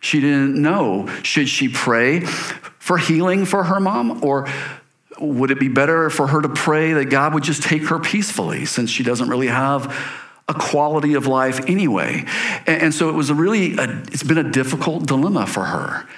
She 0.00 0.20
didn't 0.20 0.60
know 0.60 1.08
should 1.22 1.48
she 1.48 1.68
pray 1.68 2.20
for 2.20 2.98
healing 2.98 3.44
for 3.44 3.64
her 3.64 3.80
mom 3.80 4.24
or 4.24 4.48
would 5.18 5.50
it 5.50 5.60
be 5.60 5.68
better 5.68 6.08
for 6.08 6.28
her 6.28 6.40
to 6.40 6.48
pray 6.48 6.94
that 6.94 7.06
God 7.06 7.34
would 7.34 7.42
just 7.42 7.62
take 7.62 7.88
her 7.88 7.98
peacefully 7.98 8.64
since 8.64 8.90
she 8.90 9.02
doesn't 9.02 9.28
really 9.28 9.48
have 9.48 9.94
a 10.48 10.54
quality 10.54 11.14
of 11.14 11.26
life 11.26 11.60
anyway? 11.68 12.24
And, 12.66 12.82
and 12.82 12.94
so 12.94 13.08
it 13.10 13.14
was 13.14 13.28
a 13.28 13.34
really, 13.34 13.76
a, 13.76 14.02
it's 14.12 14.22
been 14.22 14.38
a 14.38 14.50
difficult 14.50 15.06
dilemma 15.06 15.46
for 15.46 15.64
her. 15.64 16.08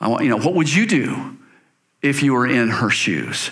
I 0.00 0.08
want, 0.08 0.24
you 0.24 0.30
know, 0.30 0.38
what 0.38 0.54
would 0.54 0.72
you 0.72 0.86
do 0.86 1.38
if 2.02 2.22
you 2.22 2.32
were 2.32 2.46
in 2.46 2.68
her 2.68 2.90
shoes. 2.90 3.50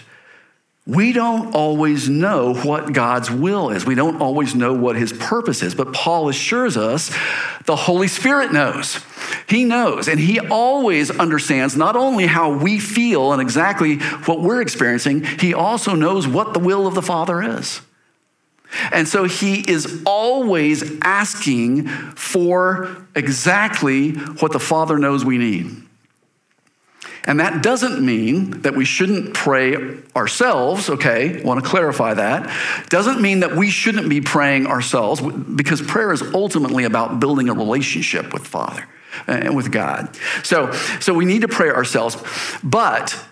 We 0.89 1.13
don't 1.13 1.55
always 1.55 2.09
know 2.09 2.55
what 2.55 2.95
God's 2.95 3.31
will 3.31 3.69
is. 3.69 3.85
We 3.85 3.95
don't 3.95 4.23
always 4.23 4.55
know 4.55 4.73
what 4.73 4.97
his 4.97 5.13
purpose 5.13 5.63
is, 5.63 5.75
but 5.75 5.93
Paul 5.93 6.31
assures 6.31 6.79
us 6.79 7.15
the 7.67 7.77
Holy 7.77 8.09
Spirit 8.09 8.55
knows. 8.55 9.05
He 9.47 9.65
knows, 9.65 10.09
and 10.09 10.19
he 10.19 10.41
always 10.41 11.11
understands 11.11 11.77
not 11.77 11.95
only 11.95 12.25
how 12.25 12.57
we 12.57 12.79
feel 12.79 13.35
and 13.35 13.43
exactly 13.43 13.99
what 13.99 14.41
we're 14.41 14.63
experiencing, 14.63 15.25
he 15.25 15.53
also 15.53 15.95
knows 15.95 16.27
what 16.27 16.55
the 16.55 16.61
will 16.61 16.87
of 16.87 16.95
the 16.95 17.03
Father 17.03 17.43
is. 17.43 17.83
And 18.91 19.07
so 19.07 19.25
he 19.25 19.61
is 19.71 20.03
always 20.07 20.99
asking 21.03 21.87
for 21.87 23.07
exactly 23.15 24.13
what 24.13 24.53
the 24.53 24.61
Father 24.61 24.99
knows 24.99 25.23
we 25.23 25.37
need. 25.37 25.88
And 27.29 27.41
that 27.41 27.63
doesn't 27.63 28.05
mean 28.05 28.63
that 28.63 28.75
we 28.75 28.87
shouldn't 28.87 29.35
pray 29.35 29.99
ourselves, 30.17 30.89
okay? 30.89 31.41
I 31.41 31.45
want 31.45 31.63
to 31.63 31.71
clarify 31.71 32.15
that. 32.15 32.51
Doesn't 32.89 33.21
mean 33.21 33.41
that 33.41 33.55
we 33.55 33.69
shouldn't 33.69 34.09
be 34.09 34.23
praying 34.23 34.67
ourselves 34.67 35.21
because 35.21 35.83
prayer 35.83 36.11
is 36.11 36.23
ultimately 36.23 36.85
about 36.85 37.21
building 37.21 37.51
a 37.51 37.53
relationship 37.53 38.33
with 38.33 38.47
Father 38.47 38.89
and 39.27 39.55
with 39.55 39.71
God. 39.71 40.17
So, 40.43 40.73
so 41.01 41.13
we 41.13 41.27
need 41.27 41.43
to 41.43 41.49
pray 41.49 41.69
ourselves, 41.69 42.17
but 42.65 43.23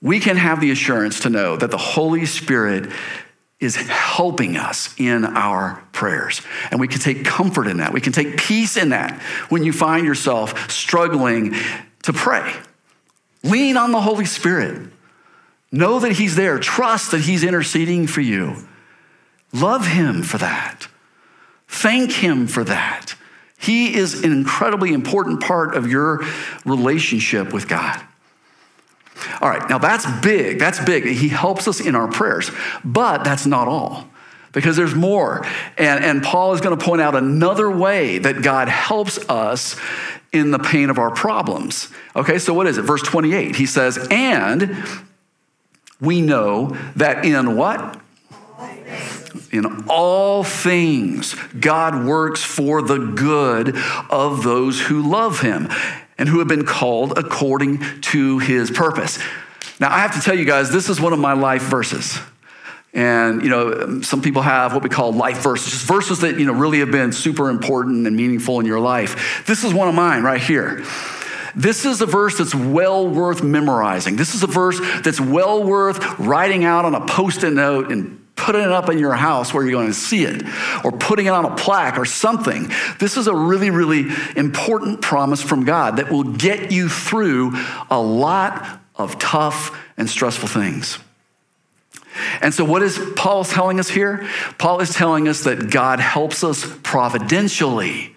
we 0.00 0.20
can 0.20 0.36
have 0.36 0.60
the 0.60 0.70
assurance 0.70 1.18
to 1.20 1.28
know 1.28 1.56
that 1.56 1.72
the 1.72 1.78
Holy 1.78 2.26
Spirit 2.26 2.92
is 3.58 3.74
helping 3.74 4.56
us 4.56 4.94
in 4.98 5.24
our 5.24 5.82
prayers. 5.90 6.42
And 6.70 6.78
we 6.78 6.86
can 6.86 7.00
take 7.00 7.24
comfort 7.24 7.66
in 7.66 7.78
that. 7.78 7.92
We 7.92 8.00
can 8.00 8.12
take 8.12 8.36
peace 8.36 8.76
in 8.76 8.90
that 8.90 9.20
when 9.48 9.64
you 9.64 9.72
find 9.72 10.06
yourself 10.06 10.70
struggling 10.70 11.56
to 12.02 12.12
pray. 12.12 12.54
Lean 13.42 13.76
on 13.76 13.92
the 13.92 14.00
Holy 14.00 14.24
Spirit. 14.24 14.90
Know 15.70 15.98
that 16.00 16.12
He's 16.12 16.36
there. 16.36 16.58
Trust 16.58 17.10
that 17.10 17.22
He's 17.22 17.42
interceding 17.44 18.06
for 18.06 18.20
you. 18.20 18.56
Love 19.52 19.86
Him 19.86 20.22
for 20.22 20.38
that. 20.38 20.88
Thank 21.66 22.12
Him 22.12 22.46
for 22.46 22.64
that. 22.64 23.14
He 23.58 23.94
is 23.94 24.24
an 24.24 24.32
incredibly 24.32 24.92
important 24.92 25.42
part 25.42 25.76
of 25.76 25.90
your 25.90 26.24
relationship 26.64 27.52
with 27.52 27.68
God. 27.68 28.02
All 29.40 29.48
right, 29.48 29.68
now 29.70 29.78
that's 29.78 30.04
big. 30.20 30.58
That's 30.58 30.82
big. 30.84 31.04
He 31.04 31.28
helps 31.28 31.68
us 31.68 31.80
in 31.80 31.94
our 31.94 32.08
prayers, 32.08 32.50
but 32.84 33.24
that's 33.24 33.46
not 33.46 33.68
all 33.68 34.08
because 34.52 34.76
there's 34.76 34.94
more. 34.94 35.46
And, 35.78 36.04
and 36.04 36.22
Paul 36.22 36.54
is 36.54 36.60
going 36.60 36.76
to 36.76 36.84
point 36.84 37.00
out 37.02 37.14
another 37.14 37.70
way 37.70 38.18
that 38.18 38.42
God 38.42 38.68
helps 38.68 39.18
us 39.28 39.76
in 40.32 40.50
the 40.50 40.58
pain 40.58 40.90
of 40.90 40.98
our 40.98 41.10
problems. 41.10 41.88
Okay, 42.16 42.38
so 42.38 42.54
what 42.54 42.66
is 42.66 42.78
it? 42.78 42.82
Verse 42.82 43.02
28, 43.02 43.56
he 43.56 43.66
says, 43.66 44.08
And 44.10 44.76
we 46.00 46.20
know 46.20 46.76
that 46.96 47.24
in 47.24 47.56
what? 47.56 48.00
In 49.50 49.84
all 49.88 50.42
things, 50.44 51.34
God 51.60 52.06
works 52.06 52.42
for 52.42 52.80
the 52.80 52.98
good 52.98 53.76
of 54.08 54.42
those 54.42 54.80
who 54.80 55.02
love 55.02 55.40
him 55.40 55.68
and 56.16 56.28
who 56.28 56.38
have 56.38 56.48
been 56.48 56.64
called 56.64 57.18
according 57.18 57.78
to 58.00 58.38
his 58.38 58.70
purpose. 58.70 59.18
Now, 59.78 59.90
I 59.90 59.98
have 59.98 60.14
to 60.14 60.20
tell 60.20 60.38
you 60.38 60.44
guys, 60.46 60.70
this 60.70 60.88
is 60.88 61.00
one 61.00 61.12
of 61.12 61.18
my 61.18 61.34
life 61.34 61.62
verses. 61.62 62.18
And, 62.94 63.42
you 63.42 63.48
know, 63.48 64.02
some 64.02 64.20
people 64.20 64.42
have 64.42 64.74
what 64.74 64.82
we 64.82 64.90
call 64.90 65.12
life 65.12 65.38
verses, 65.38 65.72
just 65.72 65.86
verses 65.86 66.20
that, 66.20 66.38
you 66.38 66.44
know, 66.44 66.52
really 66.52 66.80
have 66.80 66.90
been 66.90 67.12
super 67.12 67.48
important 67.48 68.06
and 68.06 68.14
meaningful 68.14 68.60
in 68.60 68.66
your 68.66 68.80
life. 68.80 69.44
This 69.46 69.64
is 69.64 69.72
one 69.72 69.88
of 69.88 69.94
mine 69.94 70.22
right 70.22 70.40
here. 70.40 70.84
This 71.54 71.84
is 71.84 72.00
a 72.00 72.06
verse 72.06 72.38
that's 72.38 72.54
well 72.54 73.06
worth 73.08 73.42
memorizing. 73.42 74.16
This 74.16 74.34
is 74.34 74.42
a 74.42 74.46
verse 74.46 74.80
that's 75.02 75.20
well 75.20 75.62
worth 75.64 76.18
writing 76.18 76.64
out 76.64 76.84
on 76.84 76.94
a 76.94 77.06
post 77.06 77.44
it 77.44 77.52
note 77.52 77.90
and 77.90 78.18
putting 78.36 78.62
it 78.62 78.72
up 78.72 78.88
in 78.88 78.98
your 78.98 79.14
house 79.14 79.54
where 79.54 79.62
you're 79.62 79.72
going 79.72 79.86
to 79.86 79.94
see 79.94 80.24
it, 80.24 80.42
or 80.84 80.90
putting 80.90 81.26
it 81.26 81.30
on 81.30 81.44
a 81.44 81.54
plaque 81.54 81.98
or 81.98 82.04
something. 82.04 82.70
This 82.98 83.16
is 83.16 83.26
a 83.26 83.34
really, 83.34 83.70
really 83.70 84.06
important 84.36 85.00
promise 85.00 85.42
from 85.42 85.64
God 85.64 85.96
that 85.96 86.10
will 86.10 86.24
get 86.24 86.72
you 86.72 86.88
through 86.88 87.52
a 87.90 88.00
lot 88.00 88.80
of 88.96 89.18
tough 89.18 89.78
and 89.96 90.10
stressful 90.10 90.48
things. 90.48 90.98
And 92.40 92.52
so, 92.52 92.64
what 92.64 92.82
is 92.82 93.00
Paul 93.16 93.44
telling 93.44 93.80
us 93.80 93.88
here? 93.88 94.28
Paul 94.58 94.80
is 94.80 94.94
telling 94.94 95.28
us 95.28 95.44
that 95.44 95.70
God 95.70 96.00
helps 96.00 96.44
us 96.44 96.64
providentially. 96.82 98.14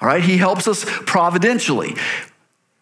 All 0.00 0.08
right, 0.08 0.22
he 0.22 0.36
helps 0.36 0.66
us 0.66 0.84
providentially. 1.06 1.96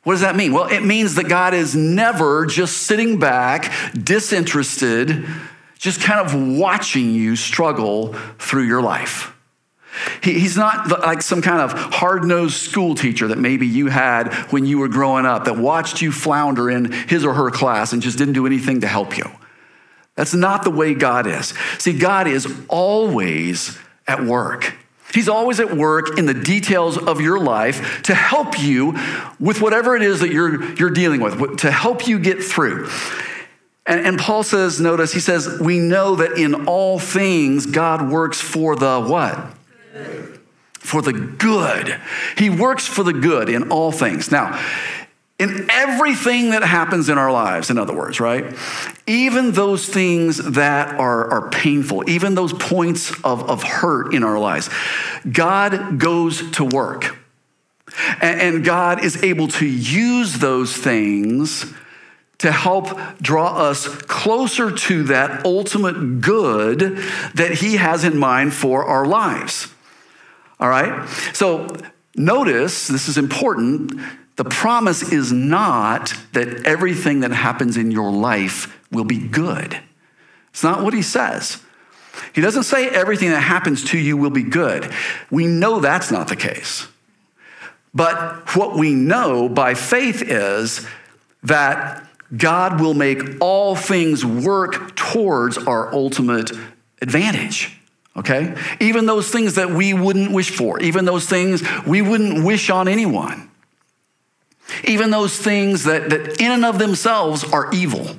What 0.05 0.15
does 0.15 0.23
that 0.23 0.37
mean? 0.37 0.53
Well, 0.53 0.67
it 0.67 0.83
means 0.83 1.17
that 1.17 1.29
God 1.29 1.53
is 1.53 1.77
never 1.77 2.47
just 2.47 2.79
sitting 2.79 3.19
back, 3.19 3.73
disinterested, 3.93 5.27
just 5.79 6.01
kind 6.01 6.21
of 6.21 6.59
watching 6.59 7.11
you 7.11 7.37
struggle 7.37 8.15
through 8.39 8.65
your 8.65 8.83
life. 8.83 9.37
he's 10.23 10.57
not 10.57 10.89
like 11.03 11.21
some 11.21 11.43
kind 11.43 11.61
of 11.61 11.73
hard 11.73 12.25
nosed 12.25 12.55
school 12.55 12.95
teacher 12.95 13.29
that 13.29 13.39
maybe 13.39 13.67
you 13.67 13.89
had 13.89 14.33
when 14.51 14.65
you 14.65 14.79
were 14.79 14.89
growing 14.89 15.27
up 15.27 15.45
that 15.45 15.57
watched 15.59 16.01
you 16.01 16.13
flounder 16.13 16.71
in 16.71 16.91
his 16.93 17.25
or 17.25 17.35
her 17.35 17.51
class 17.51 17.93
and 17.93 18.01
just 18.01 18.17
didn't 18.17 18.35
do 18.35 18.47
anything 18.47 18.81
to 18.81 18.87
help 18.87 19.19
you. 19.19 19.25
That's 20.21 20.35
not 20.35 20.65
the 20.65 20.71
way 20.71 20.93
God 20.93 21.27
is. 21.27 21.55
See, 21.79 21.95
God 21.95 22.27
is 22.27 22.47
always 22.69 23.79
at 24.07 24.23
work. 24.23 24.75
He's 25.15 25.31
always 25.31 25.61
at 25.61 25.75
work 25.75 26.19
in 26.19 26.27
the 26.27 26.35
details 26.35 26.99
of 26.99 27.23
your 27.23 27.41
life 27.41 28.03
to 28.03 28.15
help 28.15 28.61
you 28.61 28.99
with 29.41 29.63
whatever 29.63 29.97
it 29.97 30.03
is 30.03 30.21
that 30.21 30.31
you're, 30.31 30.75
you're 30.75 30.91
dealing 30.91 31.23
with, 31.23 31.61
to 31.61 31.71
help 31.71 32.07
you 32.07 32.19
get 32.19 32.43
through. 32.43 32.91
And, 33.87 34.07
and 34.07 34.19
Paul 34.19 34.43
says, 34.43 34.79
notice, 34.79 35.15
he 35.15 35.21
says, 35.21 35.59
we 35.59 35.79
know 35.79 36.17
that 36.17 36.33
in 36.33 36.67
all 36.67 36.99
things 36.99 37.65
God 37.65 38.11
works 38.11 38.43
for 38.43 38.77
the 38.77 39.01
what? 39.01 39.55
Good. 39.95 40.41
For 40.75 41.01
the 41.01 41.15
good. 41.15 41.99
He 42.37 42.51
works 42.51 42.87
for 42.87 43.05
the 43.05 43.15
good 43.15 43.49
in 43.49 43.71
all 43.71 43.91
things. 43.91 44.31
Now, 44.31 44.63
in 45.41 45.71
everything 45.71 46.51
that 46.51 46.63
happens 46.63 47.09
in 47.09 47.17
our 47.17 47.33
lives, 47.33 47.71
in 47.71 47.79
other 47.79 47.95
words, 47.95 48.21
right? 48.21 48.55
Even 49.07 49.53
those 49.53 49.89
things 49.89 50.37
that 50.37 50.95
are, 51.01 51.31
are 51.31 51.49
painful, 51.49 52.09
even 52.11 52.35
those 52.35 52.53
points 52.53 53.11
of, 53.25 53.49
of 53.49 53.63
hurt 53.63 54.13
in 54.13 54.23
our 54.23 54.39
lives, 54.39 54.69
God 55.33 55.99
goes 55.99 56.49
to 56.53 56.65
work. 56.65 57.17
And, 58.21 58.41
and 58.41 58.65
God 58.65 59.03
is 59.03 59.23
able 59.23 59.49
to 59.49 59.67
use 59.67 60.35
those 60.35 60.77
things 60.77 61.73
to 62.39 62.53
help 62.53 62.89
draw 63.23 63.57
us 63.57 63.89
closer 63.89 64.71
to 64.71 65.05
that 65.05 65.47
ultimate 65.47 66.21
good 66.21 66.81
that 67.35 67.55
He 67.55 67.77
has 67.77 68.05
in 68.05 68.19
mind 68.19 68.53
for 68.53 68.85
our 68.85 69.07
lives. 69.07 69.73
All 70.59 70.69
right? 70.69 71.09
So 71.33 71.75
notice, 72.15 72.89
this 72.89 73.09
is 73.09 73.17
important 73.17 73.99
the 74.41 74.49
promise 74.49 75.13
is 75.13 75.35
not 75.35 76.15
that 76.33 76.67
everything 76.67 77.21
that 77.21 77.31
happens 77.31 77.77
in 77.77 77.91
your 77.91 78.11
life 78.11 78.81
will 78.91 79.05
be 79.05 79.19
good. 79.19 79.79
It's 80.49 80.63
not 80.63 80.83
what 80.83 80.95
he 80.95 81.03
says. 81.03 81.63
He 82.33 82.41
doesn't 82.41 82.63
say 82.63 82.89
everything 82.89 83.29
that 83.29 83.41
happens 83.41 83.85
to 83.91 83.99
you 83.99 84.17
will 84.17 84.31
be 84.31 84.43
good. 84.43 84.91
We 85.31 85.47
know 85.47 85.81
that's 85.81 86.11
not 86.11 86.29
the 86.29 86.37
case. 86.37 86.89
But 87.93 88.57
what 88.57 88.79
we 88.79 88.95
know 88.95 89.47
by 89.47 89.75
faith 89.75 90.23
is 90.23 90.87
that 91.43 92.09
God 92.35 92.81
will 92.81 92.95
make 92.95 93.21
all 93.43 93.77
things 93.77 94.25
work 94.25 94.97
towards 94.97 95.59
our 95.59 95.93
ultimate 95.93 96.51
advantage. 97.03 97.79
Okay? 98.17 98.57
Even 98.81 99.05
those 99.05 99.31
things 99.31 99.57
that 99.57 99.69
we 99.69 99.93
wouldn't 99.93 100.33
wish 100.33 100.49
for, 100.49 100.81
even 100.81 101.05
those 101.05 101.27
things 101.27 101.63
we 101.87 102.01
wouldn't 102.01 102.43
wish 102.43 102.71
on 102.71 102.89
anyone. 102.89 103.50
Even 104.85 105.11
those 105.11 105.37
things 105.37 105.85
that, 105.85 106.11
that 106.11 106.41
in 106.41 106.53
and 106.53 106.65
of 106.65 106.79
themselves 106.79 107.45
are 107.45 107.73
evil, 107.73 108.17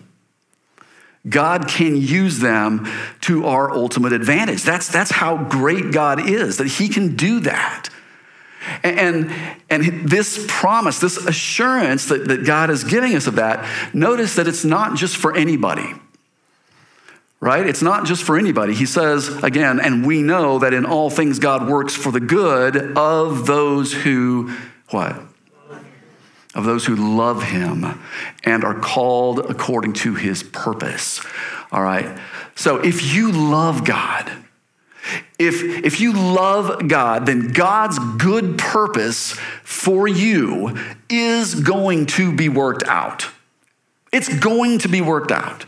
God 1.30 1.68
can 1.68 1.96
use 1.96 2.40
them 2.40 2.88
to 3.22 3.46
our 3.46 3.72
ultimate 3.72 4.14
advantage. 4.14 4.64
That's, 4.64 4.88
that's 4.88 5.12
how 5.12 5.38
great 5.38 5.92
God 5.92 6.28
is, 6.28 6.58
that 6.58 6.68
He 6.68 6.90
can 6.90 7.16
do 7.16 7.42
that. 7.42 7.90
And, 8.84 9.32
and 9.70 10.10
this 10.10 10.46
promise, 10.48 11.00
this 11.00 11.18
assurance 11.18 12.06
that, 12.06 12.28
that 12.28 12.46
God 12.46 12.70
is 12.70 12.84
giving 12.84 13.16
us 13.16 13.28
of 13.28 13.36
that, 13.36 13.68
notice 13.94 14.36
that 14.36 14.48
it's 14.48 14.64
not 14.64 14.96
just 14.96 15.18
for 15.18 15.36
anybody 15.36 15.94
right? 17.42 17.66
It's 17.66 17.82
not 17.82 18.06
just 18.06 18.24
for 18.24 18.38
anybody. 18.38 18.74
He 18.74 18.86
says 18.86 19.28
again, 19.44 19.80
and 19.80 20.06
we 20.06 20.22
know 20.22 20.60
that 20.60 20.74
in 20.74 20.86
all 20.86 21.10
things 21.10 21.40
God 21.40 21.68
works 21.68 21.96
for 21.96 22.12
the 22.12 22.20
good 22.20 22.96
of 22.96 23.48
those 23.48 23.92
who, 23.92 24.56
what? 24.92 25.20
Of 26.54 26.66
those 26.66 26.86
who 26.86 26.96
love 26.96 27.44
him 27.44 28.00
and 28.44 28.64
are 28.64 28.80
called 28.80 29.40
according 29.40 29.94
to 29.94 30.16
his 30.16 30.44
purpose. 30.44 31.22
All 31.72 31.82
right? 31.82 32.20
So 32.56 32.78
if 32.78 33.14
you 33.14 33.32
love 33.32 33.86
God, 33.86 34.32
if, 35.40 35.64
if 35.64 36.00
you 36.00 36.14
love 36.14 36.88
God, 36.88 37.26
then 37.26 37.52
God's 37.52 37.98
good 38.18 38.58
purpose 38.58 39.32
for 39.64 40.08
you 40.08 40.78
is 41.10 41.56
going 41.56 42.06
to 42.08 42.36
be 42.36 42.50
worked 42.50 42.84
out. 42.84 43.28
It's 44.12 44.30
going 44.30 44.80
to 44.80 44.90
be 44.90 45.02
worked 45.02 45.32
out. 45.32 45.66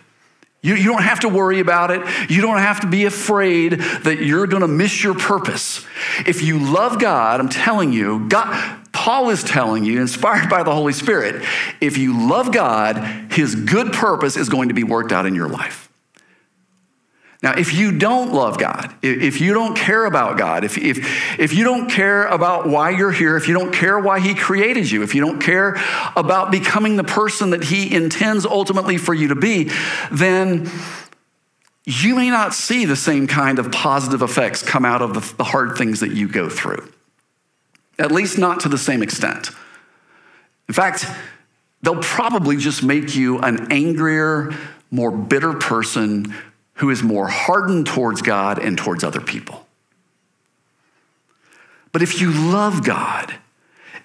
You, 0.62 0.76
you 0.76 0.92
don't 0.92 1.04
have 1.04 1.22
to 1.22 1.30
worry 1.30 1.60
about 1.60 1.92
it. 1.92 2.02
You 2.30 2.42
don't 2.42 2.60
have 2.60 2.82
to 2.82 2.88
be 2.88 3.06
afraid 3.06 3.74
that 3.74 4.20
you're 4.22 4.48
going 4.48 4.62
to 4.62 4.68
miss 4.68 5.04
your 5.04 5.14
purpose. 5.14 5.86
If 6.26 6.42
you 6.42 6.60
love 6.60 7.00
God, 7.00 7.40
I'm 7.40 7.50
telling 7.50 7.92
you, 7.92 8.28
God, 8.30 8.83
Paul 9.04 9.32
is 9.32 9.44
telling 9.44 9.84
you, 9.84 10.00
inspired 10.00 10.50
by 10.50 10.64
the 10.64 10.74
Holy 10.74 10.94
Spirit, 10.94 11.44
if 11.82 11.98
you 11.98 12.26
love 12.26 12.54
God, 12.54 12.96
his 13.34 13.54
good 13.54 13.92
purpose 13.92 14.38
is 14.38 14.48
going 14.48 14.70
to 14.70 14.74
be 14.74 14.86
worked 14.86 15.12
out 15.12 15.26
in 15.26 15.36
your 15.36 15.50
life. 15.50 15.92
Now, 17.42 17.52
if 17.52 17.74
you 17.74 18.00
don't 18.00 18.32
love 18.32 18.58
God, 18.58 18.96
if 19.02 19.42
you 19.42 19.54
don't 19.54 19.76
care 19.76 20.06
about 20.06 20.38
God, 20.38 20.64
if, 20.64 20.78
if, 20.78 21.38
if 21.38 21.52
you 21.52 21.66
don't 21.66 21.90
care 21.90 22.28
about 22.28 22.70
why 22.70 22.92
you're 22.92 23.12
here, 23.12 23.36
if 23.36 23.50
you 23.50 23.54
don't 23.54 23.74
care 23.74 24.00
why 24.00 24.22
He 24.22 24.36
created 24.36 24.90
you, 24.90 25.04
if 25.04 25.14
you 25.14 25.20
don't 25.20 25.42
care 25.42 25.76
about 26.16 26.50
becoming 26.50 26.96
the 26.96 27.04
person 27.04 27.50
that 27.50 27.66
He 27.66 27.94
intends 27.94 28.46
ultimately 28.46 28.98
for 28.98 29.14
you 29.14 29.28
to 29.28 29.36
be, 29.36 29.70
then 30.14 30.72
you 31.84 32.16
may 32.16 32.30
not 32.30 32.54
see 32.54 32.86
the 32.86 32.96
same 32.96 33.28
kind 33.28 33.60
of 33.60 33.70
positive 33.70 34.22
effects 34.22 34.64
come 34.64 34.86
out 34.86 35.02
of 35.02 35.14
the, 35.14 35.36
the 35.36 35.44
hard 35.44 35.78
things 35.78 36.00
that 36.00 36.14
you 36.14 36.30
go 36.30 36.48
through, 36.48 36.90
at 38.00 38.12
least 38.12 38.38
not 38.38 38.60
to 38.62 38.70
the 38.70 38.78
same 38.78 39.04
extent. 39.04 39.52
In 40.68 40.74
fact, 40.74 41.06
they'll 41.82 42.02
probably 42.02 42.58
just 42.58 42.84
make 42.84 43.16
you 43.16 43.40
an 43.40 43.72
angrier, 43.72 44.54
more 44.92 45.12
bitter 45.12 45.54
person 45.54 46.34
who 46.76 46.90
is 46.90 47.04
more 47.04 47.28
hardened 47.28 47.86
towards 47.86 48.22
God 48.22 48.60
and 48.60 48.78
towards 48.78 49.04
other 49.04 49.22
people. 49.22 49.68
But 51.92 52.02
if 52.02 52.20
you 52.20 52.32
love 52.32 52.84
God, 52.84 53.36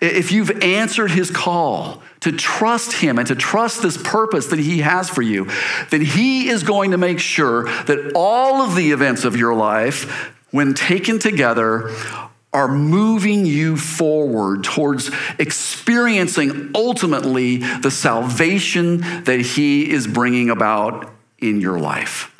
if 0.00 0.30
you've 0.30 0.62
answered 0.62 1.10
his 1.10 1.30
call 1.30 2.02
to 2.20 2.32
trust 2.32 2.92
him 2.92 3.18
and 3.18 3.26
to 3.28 3.34
trust 3.34 3.82
this 3.82 3.96
purpose 3.96 4.46
that 4.48 4.58
he 4.58 4.78
has 4.78 5.08
for 5.08 5.22
you, 5.22 5.48
then 5.90 6.02
he 6.02 6.48
is 6.48 6.62
going 6.62 6.90
to 6.90 6.98
make 6.98 7.18
sure 7.18 7.64
that 7.84 8.12
all 8.14 8.60
of 8.60 8.76
the 8.76 8.92
events 8.92 9.24
of 9.24 9.36
your 9.36 9.54
life, 9.54 10.34
when 10.50 10.74
taken 10.74 11.18
together, 11.18 11.90
are 12.52 12.68
moving 12.68 13.44
you 13.44 13.76
forward 13.76 14.64
towards 14.64 15.10
experiencing 15.38 16.70
ultimately 16.74 17.58
the 17.58 17.90
salvation 17.90 18.98
that 19.24 19.40
he 19.40 19.90
is 19.90 20.06
bringing 20.06 20.48
about 20.48 21.12
in 21.38 21.60
your 21.60 21.78
life. 21.78 22.34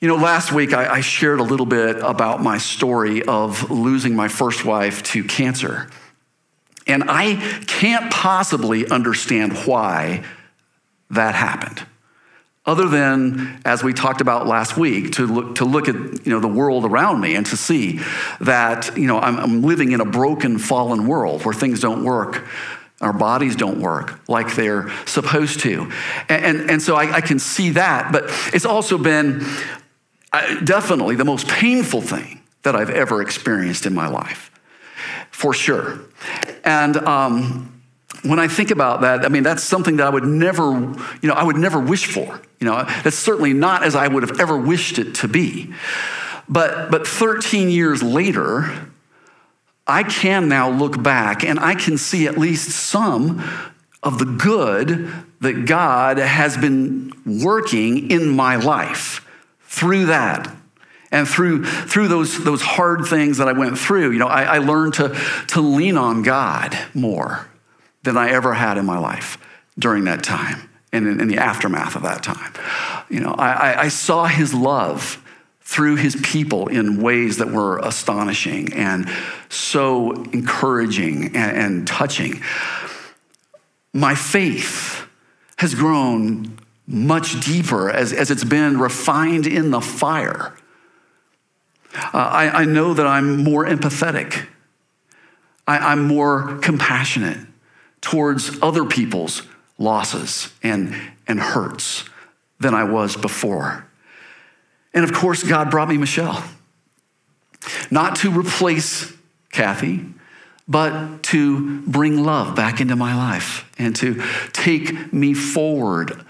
You 0.00 0.06
know, 0.06 0.14
last 0.14 0.52
week 0.52 0.72
I, 0.72 1.00
shared 1.00 1.40
a 1.40 1.42
little 1.42 1.66
bit 1.66 1.96
about 2.00 2.40
my 2.40 2.58
story 2.58 3.24
of 3.24 3.68
losing 3.68 4.14
my 4.14 4.28
first 4.28 4.64
wife 4.64 5.02
to 5.04 5.24
cancer. 5.24 5.90
And 6.86 7.04
I 7.08 7.34
can't 7.66 8.10
possibly 8.12 8.88
understand 8.88 9.54
why 9.66 10.22
that 11.10 11.34
happened. 11.34 11.84
Other 12.68 12.86
than, 12.86 13.62
as 13.64 13.82
we 13.82 13.94
talked 13.94 14.20
about 14.20 14.46
last 14.46 14.76
week, 14.76 15.12
to 15.12 15.26
look, 15.26 15.54
to 15.54 15.64
look 15.64 15.88
at 15.88 15.94
you 15.94 16.30
know, 16.30 16.38
the 16.38 16.46
world 16.46 16.84
around 16.84 17.18
me 17.18 17.34
and 17.34 17.46
to 17.46 17.56
see 17.56 17.98
that 18.42 18.94
you 18.94 19.06
know, 19.06 19.18
I'm, 19.18 19.38
I'm 19.38 19.62
living 19.62 19.92
in 19.92 20.02
a 20.02 20.04
broken, 20.04 20.58
fallen 20.58 21.06
world 21.06 21.46
where 21.46 21.54
things 21.54 21.80
don't 21.80 22.04
work 22.04 22.46
our 23.00 23.12
bodies 23.12 23.54
don't 23.54 23.80
work 23.80 24.18
like 24.28 24.56
they're 24.56 24.90
supposed 25.06 25.60
to. 25.60 25.88
And, 26.28 26.44
and, 26.44 26.70
and 26.72 26.82
so 26.82 26.96
I, 26.96 27.18
I, 27.18 27.20
can 27.20 27.38
see 27.38 27.70
that, 27.70 28.10
but 28.10 28.24
it's 28.52 28.64
also 28.64 28.98
been 28.98 29.46
definitely 30.64 31.14
the 31.14 31.24
most 31.24 31.46
painful 31.46 32.00
thing 32.00 32.42
that 32.62 32.74
I've 32.74 32.90
ever 32.90 33.22
experienced 33.22 33.86
in 33.86 33.94
my 33.94 34.08
life, 34.08 34.50
for 35.30 35.54
sure. 35.54 36.00
And 36.64 36.96
um, 36.96 37.77
when 38.22 38.38
I 38.38 38.48
think 38.48 38.70
about 38.70 39.02
that, 39.02 39.24
I 39.24 39.28
mean, 39.28 39.42
that's 39.42 39.62
something 39.62 39.96
that 39.96 40.06
I 40.06 40.10
would 40.10 40.24
never, 40.24 40.72
you 40.72 41.28
know, 41.28 41.34
I 41.34 41.44
would 41.44 41.56
never 41.56 41.78
wish 41.78 42.06
for. 42.06 42.40
You 42.60 42.66
know, 42.66 42.84
that's 43.04 43.16
certainly 43.16 43.52
not 43.52 43.84
as 43.84 43.94
I 43.94 44.08
would 44.08 44.28
have 44.28 44.40
ever 44.40 44.56
wished 44.56 44.98
it 44.98 45.14
to 45.16 45.28
be. 45.28 45.72
But, 46.48 46.90
but 46.90 47.06
13 47.06 47.70
years 47.70 48.02
later, 48.02 48.88
I 49.86 50.02
can 50.02 50.48
now 50.48 50.70
look 50.70 51.02
back 51.02 51.44
and 51.44 51.58
I 51.58 51.74
can 51.74 51.96
see 51.96 52.26
at 52.26 52.36
least 52.36 52.70
some 52.70 53.42
of 54.02 54.18
the 54.18 54.24
good 54.24 55.10
that 55.40 55.66
God 55.66 56.18
has 56.18 56.56
been 56.56 57.12
working 57.24 58.10
in 58.10 58.28
my 58.28 58.56
life 58.56 59.24
through 59.62 60.06
that 60.06 60.54
and 61.10 61.26
through, 61.26 61.64
through 61.64 62.08
those, 62.08 62.42
those 62.44 62.60
hard 62.60 63.06
things 63.06 63.38
that 63.38 63.48
I 63.48 63.52
went 63.52 63.78
through, 63.78 64.10
you 64.10 64.18
know, 64.18 64.26
I, 64.26 64.42
I 64.42 64.58
learned 64.58 64.94
to, 64.94 65.18
to 65.48 65.60
lean 65.60 65.96
on 65.96 66.22
God 66.22 66.76
more 66.94 67.48
than 68.08 68.16
I 68.16 68.30
ever 68.30 68.54
had 68.54 68.78
in 68.78 68.86
my 68.86 68.98
life 68.98 69.36
during 69.78 70.04
that 70.04 70.24
time 70.24 70.70
and 70.92 71.06
in, 71.06 71.20
in 71.20 71.28
the 71.28 71.36
aftermath 71.36 71.94
of 71.94 72.02
that 72.02 72.22
time. 72.22 72.54
You 73.10 73.20
know, 73.20 73.32
I, 73.32 73.82
I 73.82 73.88
saw 73.88 74.24
his 74.24 74.54
love 74.54 75.22
through 75.60 75.96
his 75.96 76.16
people 76.22 76.68
in 76.68 77.02
ways 77.02 77.36
that 77.36 77.50
were 77.50 77.78
astonishing 77.80 78.72
and 78.72 79.06
so 79.50 80.12
encouraging 80.32 81.36
and, 81.36 81.56
and 81.56 81.86
touching. 81.86 82.40
My 83.92 84.14
faith 84.14 85.06
has 85.58 85.74
grown 85.74 86.58
much 86.86 87.44
deeper 87.44 87.90
as, 87.90 88.14
as 88.14 88.30
it's 88.30 88.44
been 88.44 88.80
refined 88.80 89.46
in 89.46 89.70
the 89.70 89.82
fire. 89.82 90.56
Uh, 91.94 92.08
I, 92.14 92.62
I 92.62 92.64
know 92.64 92.94
that 92.94 93.06
I'm 93.06 93.44
more 93.44 93.66
empathetic. 93.66 94.46
I, 95.66 95.92
I'm 95.92 96.06
more 96.06 96.56
compassionate 96.62 97.47
towards 98.00 98.60
other 98.62 98.84
people's 98.84 99.42
losses 99.78 100.52
and, 100.62 100.94
and 101.26 101.40
hurts 101.40 102.04
than 102.60 102.74
I 102.74 102.84
was 102.84 103.16
before. 103.16 103.86
And 104.94 105.04
of 105.04 105.12
course, 105.12 105.42
God 105.42 105.70
brought 105.70 105.88
me 105.88 105.96
Michelle. 105.96 106.42
Not 107.90 108.16
to 108.16 108.30
replace 108.30 109.12
Kathy, 109.52 110.06
but 110.66 111.22
to 111.24 111.80
bring 111.82 112.22
love 112.22 112.54
back 112.54 112.80
into 112.80 112.96
my 112.96 113.16
life 113.16 113.70
and 113.78 113.96
to 113.96 114.22
take 114.52 115.12
me 115.12 115.34
forward 115.34 116.24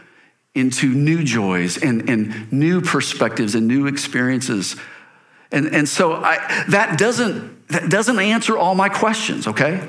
into 0.54 0.92
new 0.92 1.22
joys 1.22 1.82
and, 1.82 2.08
and 2.08 2.52
new 2.52 2.80
perspectives 2.80 3.54
and 3.54 3.68
new 3.68 3.86
experiences. 3.86 4.76
And, 5.50 5.66
and 5.74 5.88
so 5.88 6.14
I, 6.14 6.64
that, 6.68 6.98
doesn't, 6.98 7.68
that 7.68 7.90
doesn't 7.90 8.18
answer 8.18 8.56
all 8.56 8.74
my 8.74 8.88
questions, 8.88 9.46
okay? 9.46 9.86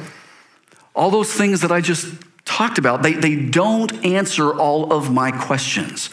All 0.96 1.12
those 1.12 1.32
things 1.32 1.62
that 1.62 1.72
I 1.72 1.82
just 1.82 2.14
talked 2.46 2.78
about, 2.78 3.04
they, 3.04 3.14
they 3.14 3.36
don't 3.36 4.06
answer 4.06 4.54
all 4.54 4.92
of 4.92 5.12
my 5.12 5.32
questions. 5.32 6.10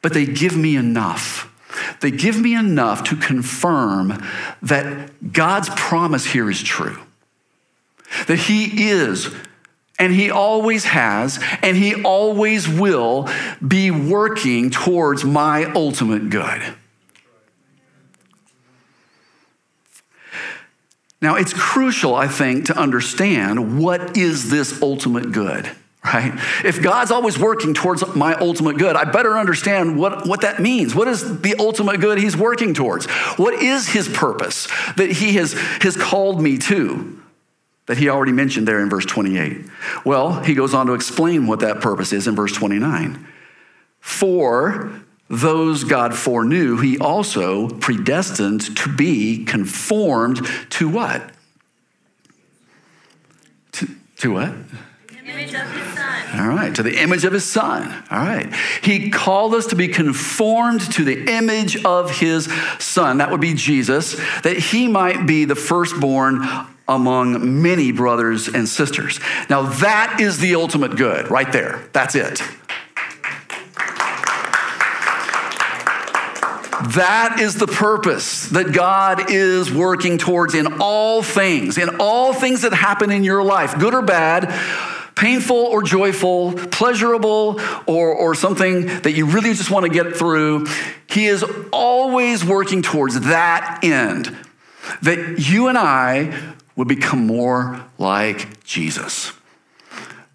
But 0.00 0.14
they 0.14 0.26
give 0.26 0.56
me 0.56 0.76
enough. 0.76 1.52
They 2.00 2.10
give 2.10 2.40
me 2.40 2.54
enough 2.54 3.04
to 3.04 3.16
confirm 3.16 4.22
that 4.62 5.32
God's 5.32 5.68
promise 5.70 6.26
here 6.26 6.48
is 6.50 6.62
true. 6.62 6.98
That 8.26 8.38
He 8.38 8.90
is 8.90 9.34
and 9.98 10.12
he 10.12 10.30
always 10.30 10.84
has, 10.84 11.42
and 11.60 11.76
he 11.76 12.02
always 12.02 12.68
will 12.68 13.28
be 13.66 13.90
working 13.90 14.70
towards 14.70 15.24
my 15.24 15.64
ultimate 15.72 16.30
good. 16.30 16.62
Now, 21.20 21.34
it's 21.34 21.52
crucial, 21.52 22.14
I 22.14 22.28
think, 22.28 22.66
to 22.66 22.78
understand 22.78 23.78
what 23.78 24.16
is 24.16 24.50
this 24.50 24.80
ultimate 24.80 25.32
good, 25.32 25.68
right? 26.04 26.32
If 26.64 26.80
God's 26.80 27.10
always 27.10 27.38
working 27.38 27.74
towards 27.74 28.14
my 28.14 28.34
ultimate 28.34 28.78
good, 28.78 28.94
I 28.94 29.04
better 29.04 29.36
understand 29.36 29.98
what, 29.98 30.28
what 30.28 30.42
that 30.42 30.60
means. 30.60 30.94
What 30.94 31.08
is 31.08 31.40
the 31.40 31.56
ultimate 31.58 32.00
good 32.00 32.18
He's 32.18 32.36
working 32.36 32.72
towards? 32.72 33.06
What 33.36 33.54
is 33.54 33.88
His 33.88 34.08
purpose 34.08 34.68
that 34.96 35.10
He 35.10 35.32
has, 35.34 35.54
has 35.54 35.96
called 35.96 36.40
me 36.40 36.58
to? 36.58 37.18
that 37.88 37.96
he 37.96 38.10
already 38.10 38.32
mentioned 38.32 38.68
there 38.68 38.80
in 38.80 38.90
verse 38.90 39.06
28. 39.06 39.64
Well, 40.04 40.42
he 40.42 40.54
goes 40.54 40.74
on 40.74 40.86
to 40.86 40.92
explain 40.92 41.46
what 41.46 41.60
that 41.60 41.80
purpose 41.80 42.12
is 42.12 42.28
in 42.28 42.36
verse 42.36 42.52
29. 42.52 43.26
For 43.98 44.92
those 45.28 45.84
God 45.84 46.14
foreknew, 46.14 46.78
he 46.78 46.98
also 46.98 47.68
predestined 47.68 48.76
to 48.78 48.94
be 48.94 49.44
conformed 49.44 50.46
to 50.70 50.88
what? 50.88 51.30
To, 53.72 53.88
to 54.18 54.32
what? 54.32 54.54
All 56.34 56.48
right, 56.48 56.74
to 56.74 56.82
the 56.82 57.00
image 57.00 57.24
of 57.24 57.32
his 57.32 57.44
son. 57.44 58.04
All 58.10 58.18
right. 58.18 58.52
He 58.82 59.10
called 59.10 59.54
us 59.54 59.66
to 59.66 59.76
be 59.76 59.88
conformed 59.88 60.80
to 60.92 61.04
the 61.04 61.30
image 61.30 61.82
of 61.84 62.18
his 62.18 62.48
son. 62.78 63.18
That 63.18 63.30
would 63.30 63.40
be 63.40 63.54
Jesus, 63.54 64.14
that 64.42 64.56
he 64.56 64.88
might 64.88 65.26
be 65.26 65.44
the 65.44 65.54
firstborn 65.54 66.46
among 66.86 67.62
many 67.62 67.92
brothers 67.92 68.48
and 68.48 68.68
sisters. 68.68 69.20
Now, 69.50 69.62
that 69.62 70.18
is 70.20 70.38
the 70.38 70.54
ultimate 70.54 70.96
good 70.96 71.30
right 71.30 71.50
there. 71.52 71.88
That's 71.92 72.14
it. 72.14 72.42
That 76.82 77.38
is 77.40 77.56
the 77.56 77.66
purpose 77.66 78.46
that 78.48 78.72
God 78.72 79.30
is 79.30 79.72
working 79.72 80.16
towards 80.18 80.54
in 80.54 80.80
all 80.80 81.22
things, 81.22 81.76
in 81.76 81.96
all 81.98 82.32
things 82.32 82.62
that 82.62 82.72
happen 82.72 83.10
in 83.10 83.24
your 83.24 83.42
life, 83.42 83.78
good 83.78 83.94
or 83.94 84.02
bad, 84.02 84.48
painful 85.16 85.56
or 85.56 85.82
joyful, 85.82 86.52
pleasurable 86.52 87.60
or, 87.86 88.14
or 88.14 88.34
something 88.34 88.86
that 88.86 89.12
you 89.12 89.26
really 89.26 89.54
just 89.54 89.70
want 89.70 89.84
to 89.84 89.92
get 89.92 90.16
through. 90.16 90.66
He 91.08 91.26
is 91.26 91.44
always 91.72 92.44
working 92.44 92.82
towards 92.82 93.20
that 93.20 93.80
end. 93.82 94.36
That 95.02 95.38
you 95.38 95.68
and 95.68 95.76
I 95.76 96.54
would 96.76 96.88
become 96.88 97.26
more 97.26 97.84
like 97.98 98.62
Jesus. 98.62 99.32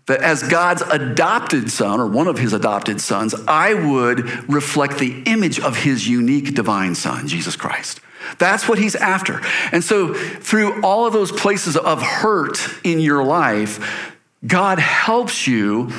That 0.05 0.21
as 0.21 0.43
God's 0.43 0.81
adopted 0.81 1.71
son, 1.71 1.99
or 1.99 2.07
one 2.07 2.27
of 2.27 2.37
his 2.37 2.53
adopted 2.53 2.99
sons, 2.99 3.33
I 3.47 3.73
would 3.73 4.49
reflect 4.49 4.99
the 4.99 5.23
image 5.25 5.59
of 5.59 5.77
his 5.77 6.07
unique 6.07 6.53
divine 6.53 6.95
son, 6.95 7.27
Jesus 7.27 7.55
Christ. 7.55 8.01
That's 8.37 8.67
what 8.67 8.79
he's 8.79 8.95
after. 8.95 9.41
And 9.71 9.83
so, 9.83 10.13
through 10.13 10.81
all 10.81 11.05
of 11.05 11.13
those 11.13 11.31
places 11.31 11.77
of 11.77 12.01
hurt 12.01 12.59
in 12.83 12.99
your 12.99 13.23
life, 13.23 14.13
God 14.45 14.79
helps 14.79 15.47
you 15.47 15.91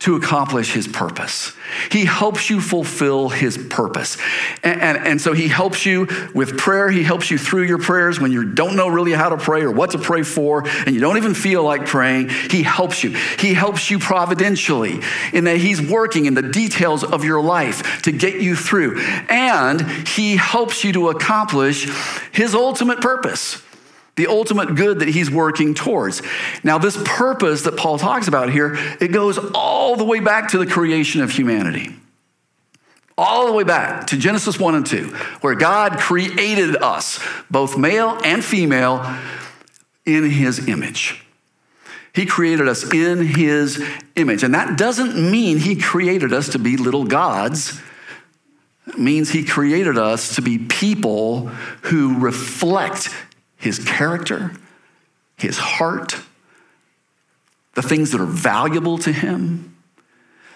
to 0.00 0.16
accomplish 0.16 0.72
his 0.72 0.88
purpose. 0.88 1.52
He 1.92 2.06
helps 2.06 2.48
you 2.48 2.62
fulfill 2.62 3.28
his 3.28 3.58
purpose. 3.58 4.16
And, 4.62 4.80
and, 4.80 4.96
and, 5.06 5.20
so 5.20 5.34
he 5.34 5.46
helps 5.46 5.84
you 5.84 6.08
with 6.34 6.56
prayer. 6.56 6.90
He 6.90 7.02
helps 7.02 7.30
you 7.30 7.36
through 7.36 7.64
your 7.64 7.76
prayers 7.76 8.18
when 8.18 8.32
you 8.32 8.46
don't 8.46 8.76
know 8.76 8.88
really 8.88 9.12
how 9.12 9.28
to 9.28 9.36
pray 9.36 9.60
or 9.60 9.70
what 9.70 9.90
to 9.90 9.98
pray 9.98 10.22
for, 10.22 10.66
and 10.66 10.94
you 10.94 11.02
don't 11.02 11.18
even 11.18 11.34
feel 11.34 11.62
like 11.62 11.84
praying. 11.84 12.30
He 12.30 12.62
helps 12.62 13.04
you. 13.04 13.10
He 13.38 13.52
helps 13.52 13.90
you 13.90 13.98
providentially 13.98 15.00
in 15.34 15.44
that 15.44 15.58
he's 15.58 15.82
working 15.82 16.24
in 16.24 16.32
the 16.32 16.42
details 16.42 17.04
of 17.04 17.22
your 17.22 17.42
life 17.42 18.00
to 18.02 18.12
get 18.12 18.40
you 18.40 18.56
through. 18.56 18.98
And 19.28 19.82
he 20.08 20.36
helps 20.36 20.82
you 20.82 20.92
to 20.94 21.10
accomplish 21.10 21.86
his 22.32 22.54
ultimate 22.54 23.02
purpose 23.02 23.62
the 24.16 24.26
ultimate 24.26 24.74
good 24.74 25.00
that 25.00 25.08
he's 25.08 25.30
working 25.30 25.74
towards. 25.74 26.22
Now, 26.62 26.78
this 26.78 27.00
purpose 27.04 27.62
that 27.62 27.76
Paul 27.76 27.98
talks 27.98 28.28
about 28.28 28.50
here, 28.50 28.76
it 29.00 29.12
goes 29.12 29.38
all 29.54 29.96
the 29.96 30.04
way 30.04 30.20
back 30.20 30.50
to 30.50 30.58
the 30.58 30.66
creation 30.66 31.22
of 31.22 31.30
humanity. 31.30 31.94
All 33.16 33.46
the 33.46 33.52
way 33.52 33.64
back 33.64 34.06
to 34.08 34.16
Genesis 34.16 34.58
1 34.58 34.74
and 34.74 34.86
2, 34.86 35.08
where 35.42 35.54
God 35.54 35.98
created 35.98 36.76
us, 36.76 37.20
both 37.50 37.76
male 37.76 38.18
and 38.24 38.42
female, 38.44 39.04
in 40.06 40.28
his 40.28 40.68
image. 40.68 41.24
He 42.12 42.26
created 42.26 42.66
us 42.66 42.92
in 42.92 43.24
his 43.24 43.84
image. 44.16 44.42
And 44.42 44.54
that 44.54 44.76
doesn't 44.76 45.16
mean 45.30 45.58
he 45.58 45.76
created 45.76 46.32
us 46.32 46.50
to 46.50 46.58
be 46.58 46.76
little 46.76 47.04
gods. 47.04 47.80
It 48.86 48.98
means 48.98 49.30
he 49.30 49.44
created 49.44 49.96
us 49.96 50.34
to 50.34 50.42
be 50.42 50.58
people 50.58 51.46
who 51.82 52.18
reflect 52.18 53.10
his 53.60 53.78
character, 53.78 54.52
his 55.36 55.58
heart, 55.58 56.16
the 57.74 57.82
things 57.82 58.10
that 58.10 58.20
are 58.20 58.26
valuable 58.26 58.98
to 58.98 59.12
him, 59.12 59.76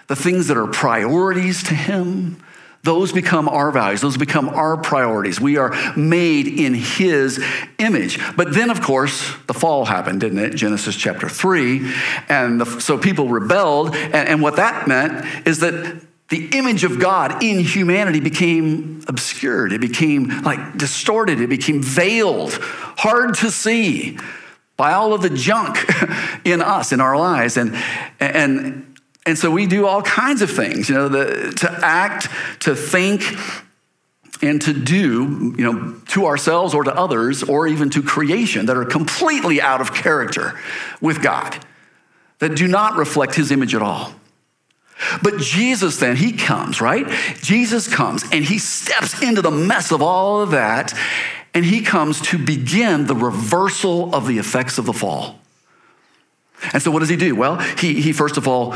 the 0.07 0.15
things 0.15 0.47
that 0.47 0.57
are 0.57 0.67
priorities 0.67 1.63
to 1.63 1.75
him. 1.75 2.41
Those 2.83 3.11
become 3.11 3.49
our 3.49 3.71
values. 3.71 4.01
Those 4.01 4.15
become 4.15 4.47
our 4.47 4.77
priorities. 4.77 5.41
We 5.41 5.57
are 5.57 5.73
made 5.97 6.47
in 6.47 6.75
His 6.75 7.43
image. 7.79 8.19
But 8.35 8.53
then, 8.53 8.69
of 8.69 8.79
course, 8.79 9.33
the 9.47 9.55
fall 9.55 9.85
happened, 9.85 10.21
didn't 10.21 10.37
it? 10.37 10.53
Genesis 10.53 10.95
chapter 10.95 11.27
3. 11.27 11.91
And 12.29 12.61
the, 12.61 12.79
so 12.79 12.99
people 12.99 13.27
rebelled. 13.27 13.95
And, 13.95 14.29
and 14.29 14.41
what 14.43 14.57
that 14.57 14.87
meant 14.87 15.47
is 15.47 15.61
that 15.61 15.99
the 16.29 16.49
image 16.57 16.83
of 16.83 16.99
God 16.99 17.43
in 17.43 17.59
humanity 17.59 18.19
became 18.19 19.03
obscured. 19.07 19.73
It 19.73 19.81
became 19.81 20.41
like 20.41 20.77
distorted. 20.77 21.39
It 21.39 21.49
became 21.49 21.83
veiled, 21.83 22.53
hard 22.97 23.35
to 23.35 23.51
see 23.51 24.17
by 24.75 24.93
all 24.93 25.13
of 25.13 25.21
the 25.21 25.29
junk 25.29 25.77
in 26.45 26.61
us, 26.61 26.91
in 26.91 26.99
our 26.99 27.15
lives. 27.17 27.57
And, 27.57 27.75
and, 28.19 28.97
and 29.25 29.37
so 29.37 29.51
we 29.51 29.67
do 29.67 29.85
all 29.85 30.01
kinds 30.01 30.41
of 30.41 30.49
things, 30.49 30.89
you 30.89 30.95
know, 30.95 31.07
the, 31.07 31.53
to 31.59 31.71
act, 31.71 32.27
to 32.61 32.75
think, 32.75 33.23
and 34.41 34.61
to 34.63 34.73
do, 34.73 35.53
you 35.57 35.63
know, 35.63 35.95
to 36.07 36.25
ourselves 36.25 36.73
or 36.73 36.83
to 36.83 36.95
others 36.95 37.43
or 37.43 37.67
even 37.67 37.89
to 37.91 38.03
creation 38.03 38.65
that 38.65 38.75
are 38.75 38.83
completely 38.83 39.61
out 39.61 39.79
of 39.79 39.93
character 39.93 40.59
with 40.99 41.21
God, 41.21 41.63
that 42.39 42.55
do 42.55 42.67
not 42.67 42.97
reflect 42.97 43.35
his 43.35 43.51
image 43.51 43.73
at 43.73 43.81
all. 43.81 44.13
But 45.21 45.39
Jesus, 45.39 45.97
then, 45.97 46.15
he 46.15 46.31
comes, 46.31 46.79
right? 46.79 47.07
Jesus 47.41 47.93
comes 47.93 48.23
and 48.31 48.45
he 48.45 48.57
steps 48.57 49.21
into 49.21 49.41
the 49.41 49.51
mess 49.51 49.91
of 49.91 50.01
all 50.01 50.41
of 50.41 50.51
that 50.51 50.97
and 51.53 51.63
he 51.65 51.81
comes 51.81 52.21
to 52.21 52.37
begin 52.37 53.07
the 53.07 53.15
reversal 53.15 54.13
of 54.13 54.27
the 54.27 54.37
effects 54.37 54.77
of 54.77 54.85
the 54.85 54.93
fall. 54.93 55.39
And 56.73 56.81
so, 56.81 56.91
what 56.91 56.99
does 56.99 57.09
he 57.09 57.15
do? 57.15 57.35
Well, 57.35 57.57
he, 57.57 58.01
he 58.01 58.11
first 58.13 58.37
of 58.37 58.47
all 58.47 58.75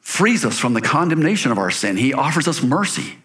frees 0.00 0.44
us 0.44 0.58
from 0.58 0.74
the 0.74 0.80
condemnation 0.80 1.52
of 1.52 1.58
our 1.58 1.70
sin, 1.70 1.96
he 1.96 2.12
offers 2.12 2.48
us 2.48 2.62
mercy 2.62 3.16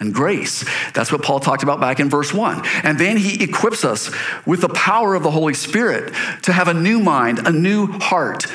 and 0.00 0.12
grace. 0.12 0.64
That's 0.92 1.12
what 1.12 1.22
Paul 1.22 1.40
talked 1.40 1.62
about 1.62 1.80
back 1.80 2.00
in 2.00 2.10
verse 2.10 2.34
1. 2.34 2.64
And 2.82 2.98
then 2.98 3.16
he 3.16 3.42
equips 3.42 3.84
us 3.84 4.10
with 4.44 4.60
the 4.60 4.68
power 4.68 5.14
of 5.14 5.22
the 5.22 5.30
Holy 5.30 5.54
Spirit 5.54 6.12
to 6.42 6.52
have 6.52 6.68
a 6.68 6.74
new 6.74 6.98
mind, 6.98 7.46
a 7.46 7.52
new 7.52 7.86
heart, 7.86 8.46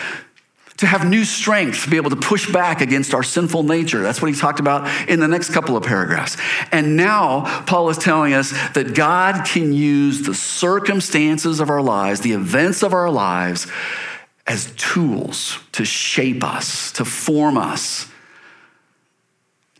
to 0.79 0.87
have 0.87 1.05
new 1.05 1.25
strength, 1.25 1.83
to 1.83 1.89
be 1.89 1.97
able 1.97 2.09
to 2.09 2.15
push 2.15 2.49
back 2.51 2.79
against 2.79 3.13
our 3.13 3.21
sinful 3.21 3.63
nature. 3.63 4.01
That's 4.01 4.21
what 4.21 4.31
he 4.31 4.39
talked 4.39 4.61
about 4.61 4.87
in 5.09 5.19
the 5.19 5.27
next 5.27 5.49
couple 5.49 5.75
of 5.75 5.83
paragraphs. 5.83 6.37
And 6.71 6.95
now, 6.95 7.63
Paul 7.65 7.89
is 7.89 7.97
telling 7.97 8.33
us 8.33 8.51
that 8.73 8.95
God 8.95 9.45
can 9.45 9.73
use 9.73 10.21
the 10.21 10.33
circumstances 10.33 11.59
of 11.59 11.69
our 11.69 11.81
lives, 11.81 12.21
the 12.21 12.31
events 12.31 12.81
of 12.81 12.93
our 12.93 13.09
lives, 13.09 13.67
as 14.47 14.73
tools 14.77 15.59
to 15.73 15.83
shape 15.83 16.45
us, 16.45 16.93
to 16.93 17.03
form 17.03 17.57
us, 17.57 18.09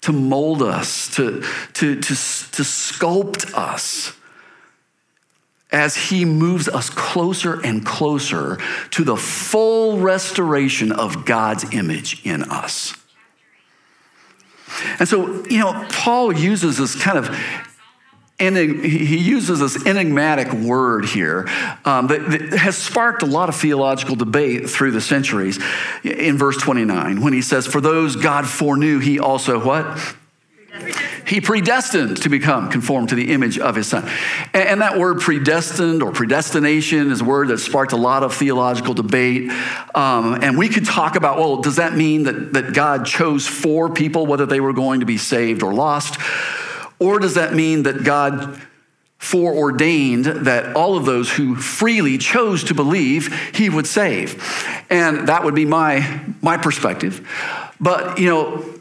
to 0.01 0.11
mold 0.11 0.61
us, 0.61 1.15
to, 1.15 1.41
to, 1.75 1.95
to, 1.95 2.01
to 2.01 2.63
sculpt 2.63 3.53
us 3.53 4.18
as 5.71 5.95
he 5.95 6.25
moves 6.25 6.67
us 6.67 6.89
closer 6.89 7.61
and 7.61 7.85
closer 7.85 8.57
to 8.91 9.03
the 9.03 9.15
full 9.15 9.99
restoration 9.99 10.91
of 10.91 11.25
God's 11.25 11.73
image 11.73 12.25
in 12.25 12.43
us. 12.43 12.95
And 14.99 15.07
so, 15.07 15.43
you 15.45 15.59
know, 15.59 15.85
Paul 15.89 16.31
uses 16.33 16.77
this 16.77 17.01
kind 17.01 17.17
of 17.17 17.35
he 18.39 19.17
uses 19.17 19.59
this 19.59 19.85
enigmatic 19.85 20.53
word 20.53 21.03
here 21.03 21.45
um, 21.83 22.07
that, 22.07 22.25
that, 22.31 22.41
has 22.53 22.77
sparked 22.77 23.21
a 23.21 23.25
lot 23.25 23.49
of 23.49 23.55
theological 23.55 24.15
debate 24.15 24.69
through 24.69 24.91
the 24.91 25.01
centuries 25.01 25.59
in 26.03 26.37
verse 26.37 26.55
29 26.55 27.21
when 27.21 27.33
he 27.33 27.41
says 27.41 27.67
for 27.67 27.81
those 27.81 28.15
god 28.15 28.47
foreknew 28.47 28.99
he 28.99 29.19
also 29.19 29.61
what 29.61 30.15
he 31.25 31.41
predestined 31.41 32.21
to 32.23 32.29
become 32.29 32.69
conformed 32.69 33.09
to 33.09 33.15
the 33.15 33.31
image 33.31 33.59
of 33.59 33.75
his 33.75 33.87
son. 33.87 34.09
And 34.53 34.81
that 34.81 34.97
word 34.97 35.21
predestined 35.21 36.01
or 36.01 36.11
predestination 36.11 37.11
is 37.11 37.21
a 37.21 37.23
word 37.23 37.49
that 37.49 37.59
sparked 37.59 37.91
a 37.91 37.97
lot 37.97 38.23
of 38.23 38.33
theological 38.33 38.93
debate. 38.93 39.51
Um, 39.93 40.43
and 40.43 40.57
we 40.57 40.69
could 40.69 40.85
talk 40.85 41.15
about 41.15 41.37
well, 41.37 41.57
does 41.57 41.75
that 41.77 41.95
mean 41.95 42.23
that, 42.23 42.53
that 42.53 42.73
God 42.73 43.05
chose 43.05 43.47
for 43.47 43.89
people, 43.89 44.25
whether 44.25 44.45
they 44.45 44.59
were 44.59 44.73
going 44.73 45.01
to 45.01 45.05
be 45.05 45.17
saved 45.17 45.63
or 45.63 45.73
lost? 45.73 46.19
Or 46.99 47.19
does 47.19 47.35
that 47.35 47.53
mean 47.53 47.83
that 47.83 48.03
God 48.03 48.61
foreordained 49.17 50.25
that 50.25 50.75
all 50.75 50.95
of 50.97 51.05
those 51.05 51.29
who 51.31 51.55
freely 51.55 52.17
chose 52.17 52.63
to 52.65 52.73
believe 52.73 53.33
he 53.53 53.69
would 53.69 53.87
save? 53.87 54.41
And 54.89 55.27
that 55.27 55.43
would 55.43 55.55
be 55.55 55.65
my, 55.65 56.21
my 56.41 56.57
perspective. 56.57 57.27
But, 57.79 58.19
you 58.19 58.29
know, 58.29 58.78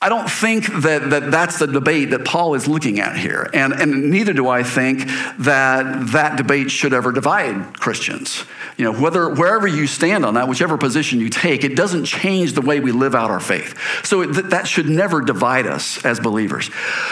I 0.00 0.08
don't 0.08 0.30
think 0.30 0.66
that, 0.82 1.10
that 1.10 1.32
that's 1.32 1.58
the 1.58 1.66
debate 1.66 2.10
that 2.10 2.24
Paul 2.24 2.54
is 2.54 2.68
looking 2.68 3.00
at 3.00 3.16
here. 3.16 3.50
And, 3.52 3.72
and 3.72 4.12
neither 4.12 4.32
do 4.32 4.48
I 4.48 4.62
think 4.62 5.00
that 5.38 6.12
that 6.12 6.36
debate 6.36 6.70
should 6.70 6.92
ever 6.92 7.10
divide 7.10 7.80
Christians. 7.80 8.44
You 8.76 8.84
know, 8.84 8.92
whether, 8.92 9.28
wherever 9.28 9.66
you 9.66 9.88
stand 9.88 10.24
on 10.24 10.34
that, 10.34 10.46
whichever 10.46 10.78
position 10.78 11.18
you 11.18 11.28
take, 11.28 11.64
it 11.64 11.74
doesn't 11.74 12.04
change 12.04 12.52
the 12.52 12.60
way 12.60 12.78
we 12.78 12.92
live 12.92 13.16
out 13.16 13.32
our 13.32 13.40
faith. 13.40 13.76
So 14.04 14.22
it, 14.22 14.50
that 14.50 14.68
should 14.68 14.88
never 14.88 15.20
divide 15.20 15.66
us 15.66 16.04
as 16.04 16.20
believers. 16.20 16.70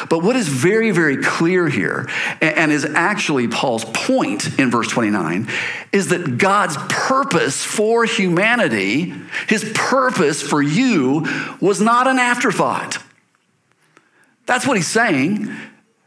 But 0.09 0.23
what 0.23 0.37
is 0.37 0.47
very, 0.47 0.93
very 0.93 1.17
clear 1.17 1.69
here, 1.69 2.09
and, 2.41 2.57
and 2.57 2.73
is 2.73 2.85
actually 2.85 3.49
Paul's 3.49 3.85
point 3.85 4.61
in 4.61 4.71
verse 4.71 4.87
29, 4.87 5.49
is 5.91 6.11
that 6.11 6.39
God's 6.39 6.77
purpose 6.89 7.65
for 7.65 8.05
humanity, 8.05 9.13
his 9.49 9.73
purpose 9.75 10.41
for 10.41 10.63
you, 10.63 11.27
was 11.61 11.81
not 11.81 12.07
an 12.07 12.21
afterthought. 12.21 12.76
That's 14.47 14.67
what 14.67 14.77
he's 14.77 14.87
saying. 14.87 15.55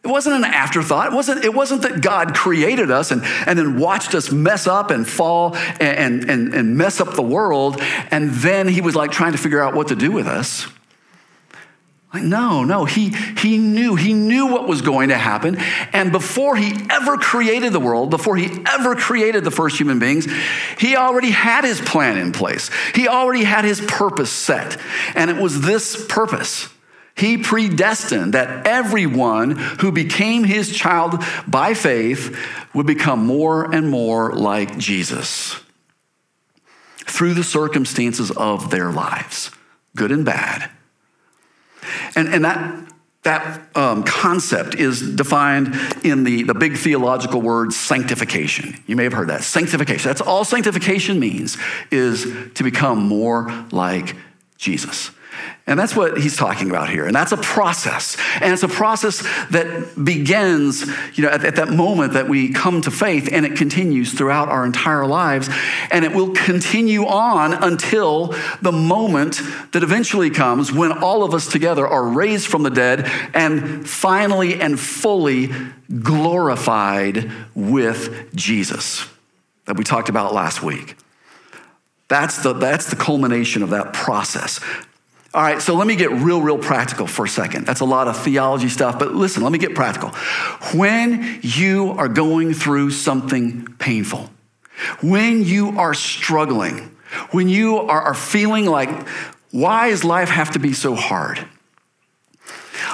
It 0.03 0.07
wasn't 0.07 0.35
an 0.37 0.45
afterthought. 0.45 1.07
It 1.07 1.13
wasn't, 1.13 1.43
it 1.43 1.53
wasn't 1.53 1.81
that 1.81 2.01
God 2.01 2.33
created 2.33 2.89
us 2.89 3.11
and, 3.11 3.21
and 3.45 3.59
then 3.59 3.77
watched 3.77 4.15
us 4.15 4.31
mess 4.31 4.65
up 4.65 4.91
and 4.91 5.07
fall 5.07 5.55
and, 5.81 6.29
and, 6.29 6.53
and 6.53 6.77
mess 6.77 7.01
up 7.01 7.15
the 7.15 7.21
world, 7.21 7.81
and 8.09 8.29
then 8.31 8.67
he 8.69 8.79
was 8.79 8.95
like 8.95 9.11
trying 9.11 9.33
to 9.33 9.37
figure 9.37 9.61
out 9.61 9.73
what 9.73 9.89
to 9.89 9.95
do 9.95 10.11
with 10.11 10.25
us. 10.25 10.67
Like, 12.11 12.23
no, 12.23 12.63
no, 12.63 12.85
he, 12.85 13.09
he 13.37 13.59
knew, 13.59 13.93
he 13.95 14.13
knew 14.13 14.47
what 14.47 14.67
was 14.67 14.81
going 14.81 15.09
to 15.09 15.17
happen. 15.17 15.57
And 15.93 16.11
before 16.11 16.55
he 16.55 16.73
ever 16.89 17.17
created 17.17 17.71
the 17.71 17.79
world, 17.79 18.09
before 18.09 18.35
he 18.35 18.49
ever 18.65 18.95
created 18.95 19.43
the 19.43 19.51
first 19.51 19.77
human 19.77 19.99
beings, 19.99 20.27
he 20.79 20.95
already 20.95 21.29
had 21.29 21.63
his 21.63 21.79
plan 21.79 22.17
in 22.17 22.31
place. 22.31 22.71
He 22.95 23.07
already 23.07 23.43
had 23.43 23.63
his 23.63 23.79
purpose 23.81 24.31
set. 24.31 24.77
And 25.13 25.29
it 25.29 25.37
was 25.37 25.61
this 25.61 26.03
purpose. 26.07 26.69
He 27.15 27.37
predestined 27.37 28.33
that 28.33 28.65
everyone 28.65 29.51
who 29.51 29.91
became 29.91 30.45
his 30.45 30.75
child 30.75 31.23
by 31.45 31.75
faith 31.75 32.35
would 32.73 32.87
become 32.87 33.23
more 33.25 33.71
and 33.71 33.87
more 33.87 34.33
like 34.33 34.79
Jesus. 34.79 35.59
through 37.09 37.33
the 37.33 37.43
circumstances 37.43 38.31
of 38.31 38.71
their 38.71 38.91
lives, 38.91 39.51
good 39.95 40.11
and 40.11 40.23
bad. 40.23 40.69
And, 42.15 42.27
and 42.29 42.45
that, 42.45 42.91
that 43.23 43.75
um, 43.75 44.03
concept 44.03 44.75
is 44.75 45.15
defined 45.15 45.75
in 46.03 46.23
the, 46.23 46.43
the 46.43 46.53
big 46.53 46.77
theological 46.77 47.41
word 47.41 47.73
sanctification. 47.73 48.81
You 48.87 48.95
may 48.95 49.03
have 49.03 49.13
heard 49.13 49.29
that. 49.29 49.43
Sanctification. 49.43 50.07
That's 50.07 50.21
all 50.21 50.45
sanctification 50.45 51.19
means, 51.19 51.57
is 51.91 52.23
to 52.55 52.63
become 52.63 52.99
more 52.99 53.65
like 53.71 54.15
Jesus. 54.57 55.11
And 55.67 55.79
that's 55.79 55.95
what 55.95 56.17
he's 56.17 56.35
talking 56.35 56.69
about 56.69 56.89
here. 56.89 57.05
And 57.05 57.15
that's 57.15 57.31
a 57.31 57.37
process. 57.37 58.17
And 58.41 58.51
it's 58.51 58.63
a 58.63 58.67
process 58.67 59.21
that 59.51 60.03
begins, 60.03 60.87
you 61.15 61.23
know, 61.23 61.29
at, 61.29 61.45
at, 61.45 61.55
that 61.57 61.69
moment 61.69 62.13
that 62.13 62.27
we 62.27 62.51
come 62.51 62.81
to 62.81 62.91
faith 62.91 63.29
and 63.31 63.45
it 63.45 63.55
continues 63.55 64.11
throughout 64.11 64.49
our 64.49 64.65
entire 64.65 65.05
lives. 65.05 65.47
And 65.91 66.03
it 66.03 66.13
will 66.13 66.31
continue 66.31 67.05
on 67.05 67.53
until 67.53 68.35
the 68.63 68.71
moment 68.71 69.41
that 69.73 69.83
eventually 69.83 70.31
comes 70.31 70.71
when 70.71 70.91
all 70.91 71.23
of 71.23 71.35
us 71.35 71.47
together 71.47 71.87
are 71.87 72.07
raised 72.07 72.47
from 72.47 72.63
the 72.63 72.71
dead 72.71 73.05
and 73.35 73.87
finally 73.87 74.59
and 74.59 74.79
fully 74.79 75.51
glorified 76.01 77.31
with 77.53 78.33
Jesus 78.35 79.07
that 79.65 79.77
we 79.77 79.83
talked 79.83 80.09
about 80.09 80.33
last 80.33 80.63
week. 80.63 80.95
That's 82.07 82.41
the, 82.41 82.53
that's 82.53 82.89
the 82.89 82.95
culmination 82.95 83.61
of 83.61 83.69
that 83.69 83.93
process. 83.93 84.59
All 85.31 85.43
right, 85.43 85.61
so 85.61 85.75
let 85.75 85.85
me 85.85 85.95
get 85.95 86.09
real, 86.11 86.41
real 86.41 86.57
practical 86.57 87.05
for 87.05 87.25
a 87.25 87.29
second. 87.29 87.67
That's 87.67 87.81
a 87.81 87.85
lot 87.85 88.07
of 88.07 88.17
theology 88.17 88.67
stuff, 88.67 88.97
but 88.97 89.13
listen, 89.13 89.43
let 89.43 89.51
me 89.51 89.59
get 89.59 89.75
practical. 89.75 90.09
When 90.73 91.39
you 91.43 91.91
are 91.91 92.07
going 92.07 92.55
through 92.55 92.91
something 92.91 93.67
painful, 93.77 94.31
when 95.01 95.43
you 95.43 95.77
are 95.77 95.93
struggling, 95.93 96.95
when 97.29 97.47
you 97.47 97.77
are, 97.77 98.15
feeling 98.15 98.65
like, 98.65 99.07
why 99.51 99.89
does 99.89 100.03
life 100.03 100.29
have 100.29 100.51
to 100.51 100.59
be 100.59 100.73
so 100.73 100.95
hard? 100.95 101.39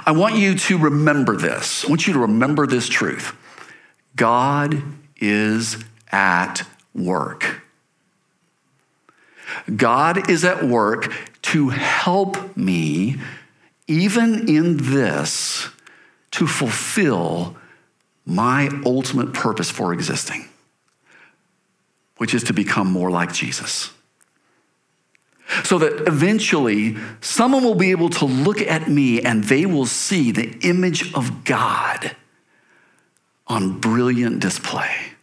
I 0.06 0.12
want 0.12 0.36
you 0.36 0.56
to 0.56 0.78
remember 0.78 1.38
this. 1.38 1.86
I 1.86 1.88
want 1.88 2.06
you 2.06 2.14
to 2.14 2.20
remember 2.20 2.68
this 2.68 2.90
truth 2.90 3.34
God 4.16 4.82
is 5.18 5.84
at 6.12 6.64
work. 6.94 7.62
God 9.74 10.30
is 10.30 10.44
at 10.44 10.64
work 10.64 11.14
to 11.46 11.70
help 11.70 12.58
me, 12.58 13.18
even 13.88 14.50
in 14.50 14.78
this, 14.78 15.70
to 16.32 16.48
fulfill 16.48 17.56
my 18.26 18.68
ultimate 18.84 19.32
purpose 19.32 19.70
for 19.70 19.94
existing, 19.94 20.48
which 22.18 22.34
is 22.34 22.44
to 22.46 22.54
become 22.54 22.92
more 22.92 23.12
like 23.12 23.32
Jesus. 23.32 23.92
So 25.64 25.78
that 25.78 26.08
eventually 26.08 26.98
someone 27.22 27.64
will 27.64 27.76
be 27.76 27.92
able 27.92 28.10
to 28.10 28.26
look 28.26 28.60
at 28.62 28.90
me 28.90 29.22
and 29.22 29.44
they 29.44 29.68
will 29.68 29.86
see 29.86 30.32
the 30.32 30.58
image 30.62 31.14
of 31.14 31.44
God 31.44 32.16
on 33.46 33.80
brilliant 33.80 34.40
display. 34.40 35.15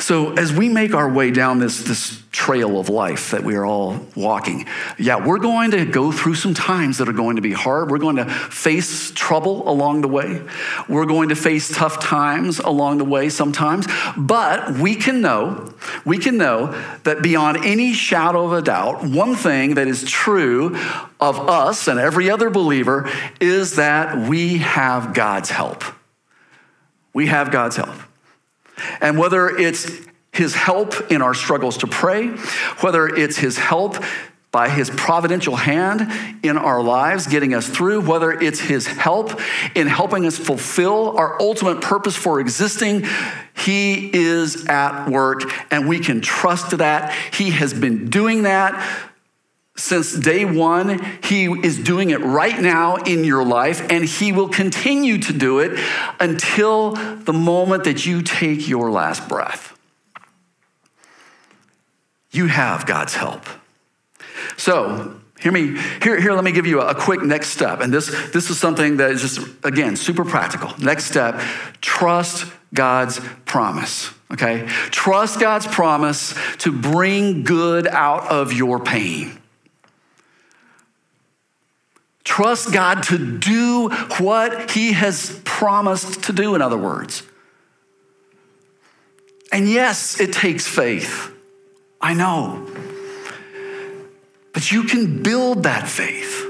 So, 0.00 0.32
as 0.32 0.50
we 0.50 0.70
make 0.70 0.94
our 0.94 1.08
way 1.08 1.30
down 1.30 1.58
this, 1.58 1.82
this 1.82 2.22
trail 2.32 2.80
of 2.80 2.88
life 2.88 3.32
that 3.32 3.44
we 3.44 3.54
are 3.54 3.66
all 3.66 4.00
walking, 4.16 4.64
yeah, 4.98 5.24
we're 5.24 5.38
going 5.38 5.72
to 5.72 5.84
go 5.84 6.10
through 6.10 6.36
some 6.36 6.54
times 6.54 6.98
that 6.98 7.08
are 7.08 7.12
going 7.12 7.36
to 7.36 7.42
be 7.42 7.52
hard. 7.52 7.90
We're 7.90 7.98
going 7.98 8.16
to 8.16 8.24
face 8.24 9.10
trouble 9.10 9.68
along 9.68 10.00
the 10.00 10.08
way. 10.08 10.42
We're 10.88 11.04
going 11.04 11.28
to 11.28 11.36
face 11.36 11.68
tough 11.68 12.00
times 12.00 12.60
along 12.60 12.96
the 12.96 13.04
way 13.04 13.28
sometimes. 13.28 13.86
But 14.16 14.78
we 14.78 14.94
can 14.94 15.20
know, 15.20 15.74
we 16.06 16.16
can 16.16 16.38
know 16.38 16.68
that 17.04 17.20
beyond 17.22 17.58
any 17.58 17.92
shadow 17.92 18.46
of 18.46 18.52
a 18.54 18.62
doubt, 18.62 19.04
one 19.04 19.34
thing 19.34 19.74
that 19.74 19.86
is 19.86 20.04
true 20.04 20.76
of 21.20 21.38
us 21.38 21.88
and 21.88 22.00
every 22.00 22.30
other 22.30 22.48
believer 22.48 23.10
is 23.38 23.76
that 23.76 24.28
we 24.28 24.58
have 24.58 25.12
God's 25.12 25.50
help. 25.50 25.84
We 27.12 27.26
have 27.26 27.50
God's 27.50 27.76
help. 27.76 28.09
And 29.00 29.18
whether 29.18 29.48
it's 29.48 29.90
his 30.32 30.54
help 30.54 31.10
in 31.10 31.22
our 31.22 31.34
struggles 31.34 31.78
to 31.78 31.86
pray, 31.86 32.28
whether 32.80 33.08
it's 33.08 33.36
his 33.36 33.58
help 33.58 33.96
by 34.52 34.68
his 34.68 34.90
providential 34.90 35.54
hand 35.54 36.10
in 36.44 36.56
our 36.56 36.82
lives, 36.82 37.28
getting 37.28 37.54
us 37.54 37.68
through, 37.68 38.00
whether 38.00 38.32
it's 38.32 38.58
his 38.58 38.86
help 38.86 39.40
in 39.76 39.86
helping 39.86 40.26
us 40.26 40.36
fulfill 40.36 41.16
our 41.16 41.40
ultimate 41.40 41.80
purpose 41.80 42.16
for 42.16 42.40
existing, 42.40 43.04
he 43.56 44.10
is 44.12 44.66
at 44.66 45.08
work 45.08 45.42
and 45.72 45.88
we 45.88 46.00
can 46.00 46.20
trust 46.20 46.76
that. 46.78 47.14
He 47.32 47.50
has 47.50 47.72
been 47.72 48.10
doing 48.10 48.42
that 48.42 49.09
since 49.80 50.14
day 50.14 50.44
one. 50.44 51.00
He 51.24 51.46
is 51.46 51.78
doing 51.78 52.10
it 52.10 52.20
right 52.20 52.60
now 52.60 52.96
in 52.96 53.24
your 53.24 53.44
life, 53.44 53.90
and 53.90 54.04
He 54.04 54.32
will 54.32 54.48
continue 54.48 55.18
to 55.18 55.32
do 55.32 55.58
it 55.58 55.78
until 56.18 56.92
the 56.92 57.32
moment 57.32 57.84
that 57.84 58.06
you 58.06 58.22
take 58.22 58.68
your 58.68 58.90
last 58.90 59.28
breath. 59.28 59.76
You 62.30 62.46
have 62.46 62.86
God's 62.86 63.14
help. 63.14 63.44
So, 64.56 65.20
Hear 65.40 65.52
me, 65.52 65.78
here, 66.02 66.20
here, 66.20 66.32
let 66.34 66.44
me 66.44 66.52
give 66.52 66.66
you 66.66 66.82
a, 66.82 66.94
quick 66.94 67.22
next 67.22 67.48
step. 67.48 67.80
And 67.80 67.90
this, 67.90 68.08
this 68.30 68.50
is 68.50 68.58
something 68.58 68.98
that 68.98 69.10
is 69.10 69.22
just, 69.22 69.40
again, 69.64 69.96
super 69.96 70.22
practical. 70.22 70.74
Next 70.78 71.04
step 71.06 71.40
trust 71.80 72.52
God's 72.74 73.20
promise, 73.46 74.12
okay? 74.30 74.66
Trust 74.90 75.40
God's 75.40 75.66
promise 75.66 76.34
to 76.58 76.70
bring 76.70 77.42
good 77.42 77.86
out 77.86 78.28
of 78.28 78.52
your 78.52 78.80
pain. 78.80 79.39
Trust 82.30 82.72
God 82.72 83.02
to 83.02 83.38
do 83.38 83.88
what 84.18 84.70
He 84.70 84.92
has 84.92 85.40
promised 85.44 86.22
to 86.22 86.32
do, 86.32 86.54
in 86.54 86.62
other 86.62 86.78
words. 86.78 87.24
And 89.50 89.68
yes, 89.68 90.20
it 90.20 90.32
takes 90.32 90.64
faith. 90.64 91.34
I 92.00 92.14
know. 92.14 92.68
But 94.52 94.70
you 94.70 94.84
can 94.84 95.24
build 95.24 95.64
that 95.64 95.88
faith. 95.88 96.46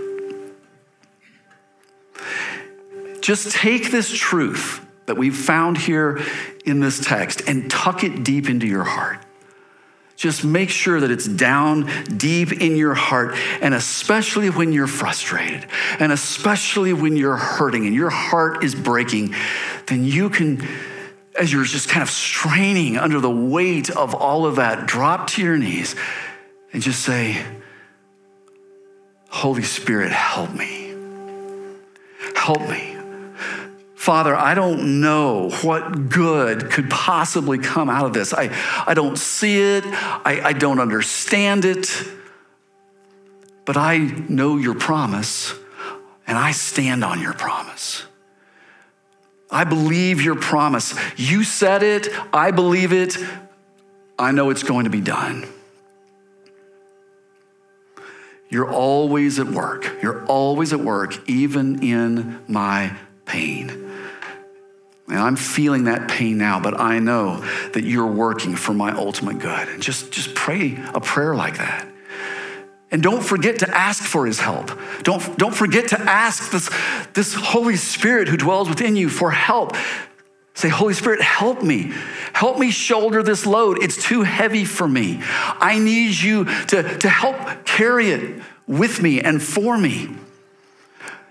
Just 3.22 3.50
take 3.50 3.90
this 3.90 4.12
truth 4.12 4.86
that 5.06 5.16
we've 5.16 5.34
found 5.34 5.78
here 5.78 6.22
in 6.66 6.80
this 6.80 7.02
text 7.02 7.40
and 7.48 7.70
tuck 7.70 8.04
it 8.04 8.22
deep 8.22 8.50
into 8.50 8.66
your 8.66 8.84
heart. 8.84 9.24
Just 10.20 10.44
make 10.44 10.68
sure 10.68 11.00
that 11.00 11.10
it's 11.10 11.26
down 11.26 11.88
deep 12.14 12.52
in 12.52 12.76
your 12.76 12.92
heart, 12.92 13.34
and 13.62 13.72
especially 13.72 14.50
when 14.50 14.70
you're 14.70 14.86
frustrated, 14.86 15.66
and 15.98 16.12
especially 16.12 16.92
when 16.92 17.16
you're 17.16 17.38
hurting 17.38 17.86
and 17.86 17.94
your 17.94 18.10
heart 18.10 18.62
is 18.62 18.74
breaking, 18.74 19.34
then 19.86 20.04
you 20.04 20.28
can, 20.28 20.62
as 21.38 21.50
you're 21.50 21.64
just 21.64 21.88
kind 21.88 22.02
of 22.02 22.10
straining 22.10 22.98
under 22.98 23.18
the 23.18 23.30
weight 23.30 23.88
of 23.88 24.14
all 24.14 24.44
of 24.44 24.56
that, 24.56 24.86
drop 24.86 25.28
to 25.28 25.42
your 25.42 25.56
knees 25.56 25.96
and 26.74 26.82
just 26.82 27.00
say, 27.00 27.42
Holy 29.30 29.62
Spirit, 29.62 30.12
help 30.12 30.52
me. 30.52 30.94
Help 32.36 32.60
me. 32.68 32.89
Father, 34.10 34.34
I 34.34 34.54
don't 34.54 35.00
know 35.00 35.50
what 35.62 36.08
good 36.08 36.68
could 36.72 36.90
possibly 36.90 37.58
come 37.58 37.88
out 37.88 38.06
of 38.06 38.12
this. 38.12 38.34
I, 38.34 38.50
I 38.84 38.92
don't 38.92 39.16
see 39.16 39.60
it, 39.60 39.84
I, 39.86 40.40
I 40.46 40.52
don't 40.52 40.80
understand 40.80 41.64
it, 41.64 41.86
but 43.64 43.76
I 43.76 43.98
know 43.98 44.56
your 44.56 44.74
promise 44.74 45.54
and 46.26 46.36
I 46.36 46.50
stand 46.50 47.04
on 47.04 47.20
your 47.20 47.34
promise. 47.34 48.02
I 49.48 49.62
believe 49.62 50.20
your 50.20 50.34
promise. 50.34 50.92
You 51.16 51.44
said 51.44 51.84
it, 51.84 52.08
I 52.32 52.50
believe 52.50 52.92
it, 52.92 53.16
I 54.18 54.32
know 54.32 54.50
it's 54.50 54.64
going 54.64 54.86
to 54.86 54.90
be 54.90 55.00
done. 55.00 55.46
You're 58.48 58.72
always 58.72 59.38
at 59.38 59.46
work. 59.46 60.02
You're 60.02 60.26
always 60.26 60.72
at 60.72 60.80
work, 60.80 61.16
even 61.28 61.84
in 61.84 62.40
my 62.48 62.96
pain. 63.24 63.86
And 65.10 65.18
I'm 65.18 65.34
feeling 65.34 65.84
that 65.84 66.08
pain 66.08 66.38
now, 66.38 66.60
but 66.60 66.78
I 66.78 67.00
know 67.00 67.44
that 67.72 67.82
you're 67.82 68.06
working 68.06 68.54
for 68.54 68.72
my 68.72 68.92
ultimate 68.92 69.40
good. 69.40 69.68
And 69.68 69.82
just, 69.82 70.12
just 70.12 70.34
pray 70.36 70.78
a 70.94 71.00
prayer 71.00 71.34
like 71.34 71.58
that. 71.58 71.86
And 72.92 73.02
don't 73.02 73.22
forget 73.22 73.60
to 73.60 73.76
ask 73.76 74.02
for 74.02 74.26
his 74.26 74.38
help. 74.38 74.70
Don't, 75.02 75.36
don't 75.36 75.54
forget 75.54 75.88
to 75.88 76.00
ask 76.00 76.50
this, 76.52 76.70
this 77.12 77.34
Holy 77.34 77.76
Spirit 77.76 78.28
who 78.28 78.36
dwells 78.36 78.68
within 78.68 78.94
you 78.96 79.08
for 79.08 79.30
help. 79.30 79.76
Say, 80.54 80.68
Holy 80.68 80.94
Spirit, 80.94 81.20
help 81.20 81.62
me. 81.62 81.92
Help 82.32 82.58
me 82.58 82.70
shoulder 82.70 83.22
this 83.22 83.46
load. 83.46 83.82
It's 83.82 84.02
too 84.02 84.22
heavy 84.22 84.64
for 84.64 84.86
me. 84.86 85.20
I 85.22 85.78
need 85.78 86.18
you 86.18 86.44
to, 86.66 86.98
to 86.98 87.08
help 87.08 87.64
carry 87.64 88.10
it 88.10 88.42
with 88.66 89.02
me 89.02 89.20
and 89.20 89.42
for 89.42 89.76
me. 89.78 90.10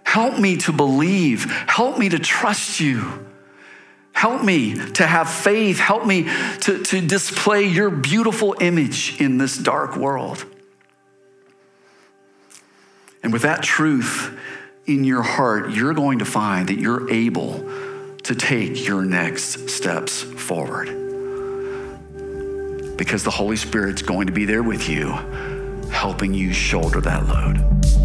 Help 0.03 0.39
me 0.39 0.57
to 0.57 0.73
believe. 0.73 1.45
Help 1.67 1.97
me 1.97 2.09
to 2.09 2.19
trust 2.19 2.79
you. 2.79 3.25
Help 4.19 4.43
me 4.43 4.75
to 4.75 5.07
have 5.07 5.29
faith. 5.29 5.79
Help 5.79 6.05
me 6.05 6.23
to, 6.59 6.83
to 6.83 6.99
display 6.99 7.63
your 7.63 7.89
beautiful 7.89 8.53
image 8.59 9.15
in 9.21 9.37
this 9.37 9.57
dark 9.57 9.95
world. 9.95 10.43
And 13.23 13.31
with 13.31 13.43
that 13.43 13.63
truth 13.63 14.37
in 14.85 15.05
your 15.05 15.21
heart, 15.21 15.71
you're 15.71 15.93
going 15.93 16.19
to 16.19 16.25
find 16.25 16.67
that 16.67 16.79
you're 16.79 17.09
able 17.09 17.63
to 18.23 18.35
take 18.35 18.85
your 18.85 19.03
next 19.03 19.69
steps 19.69 20.21
forward. 20.21 20.87
Because 22.97 23.23
the 23.23 23.31
Holy 23.31 23.55
Spirit's 23.55 24.01
going 24.01 24.27
to 24.27 24.33
be 24.33 24.43
there 24.43 24.63
with 24.63 24.89
you, 24.89 25.13
helping 25.91 26.33
you 26.33 26.51
shoulder 26.51 26.99
that 26.99 27.25
load. 27.25 27.98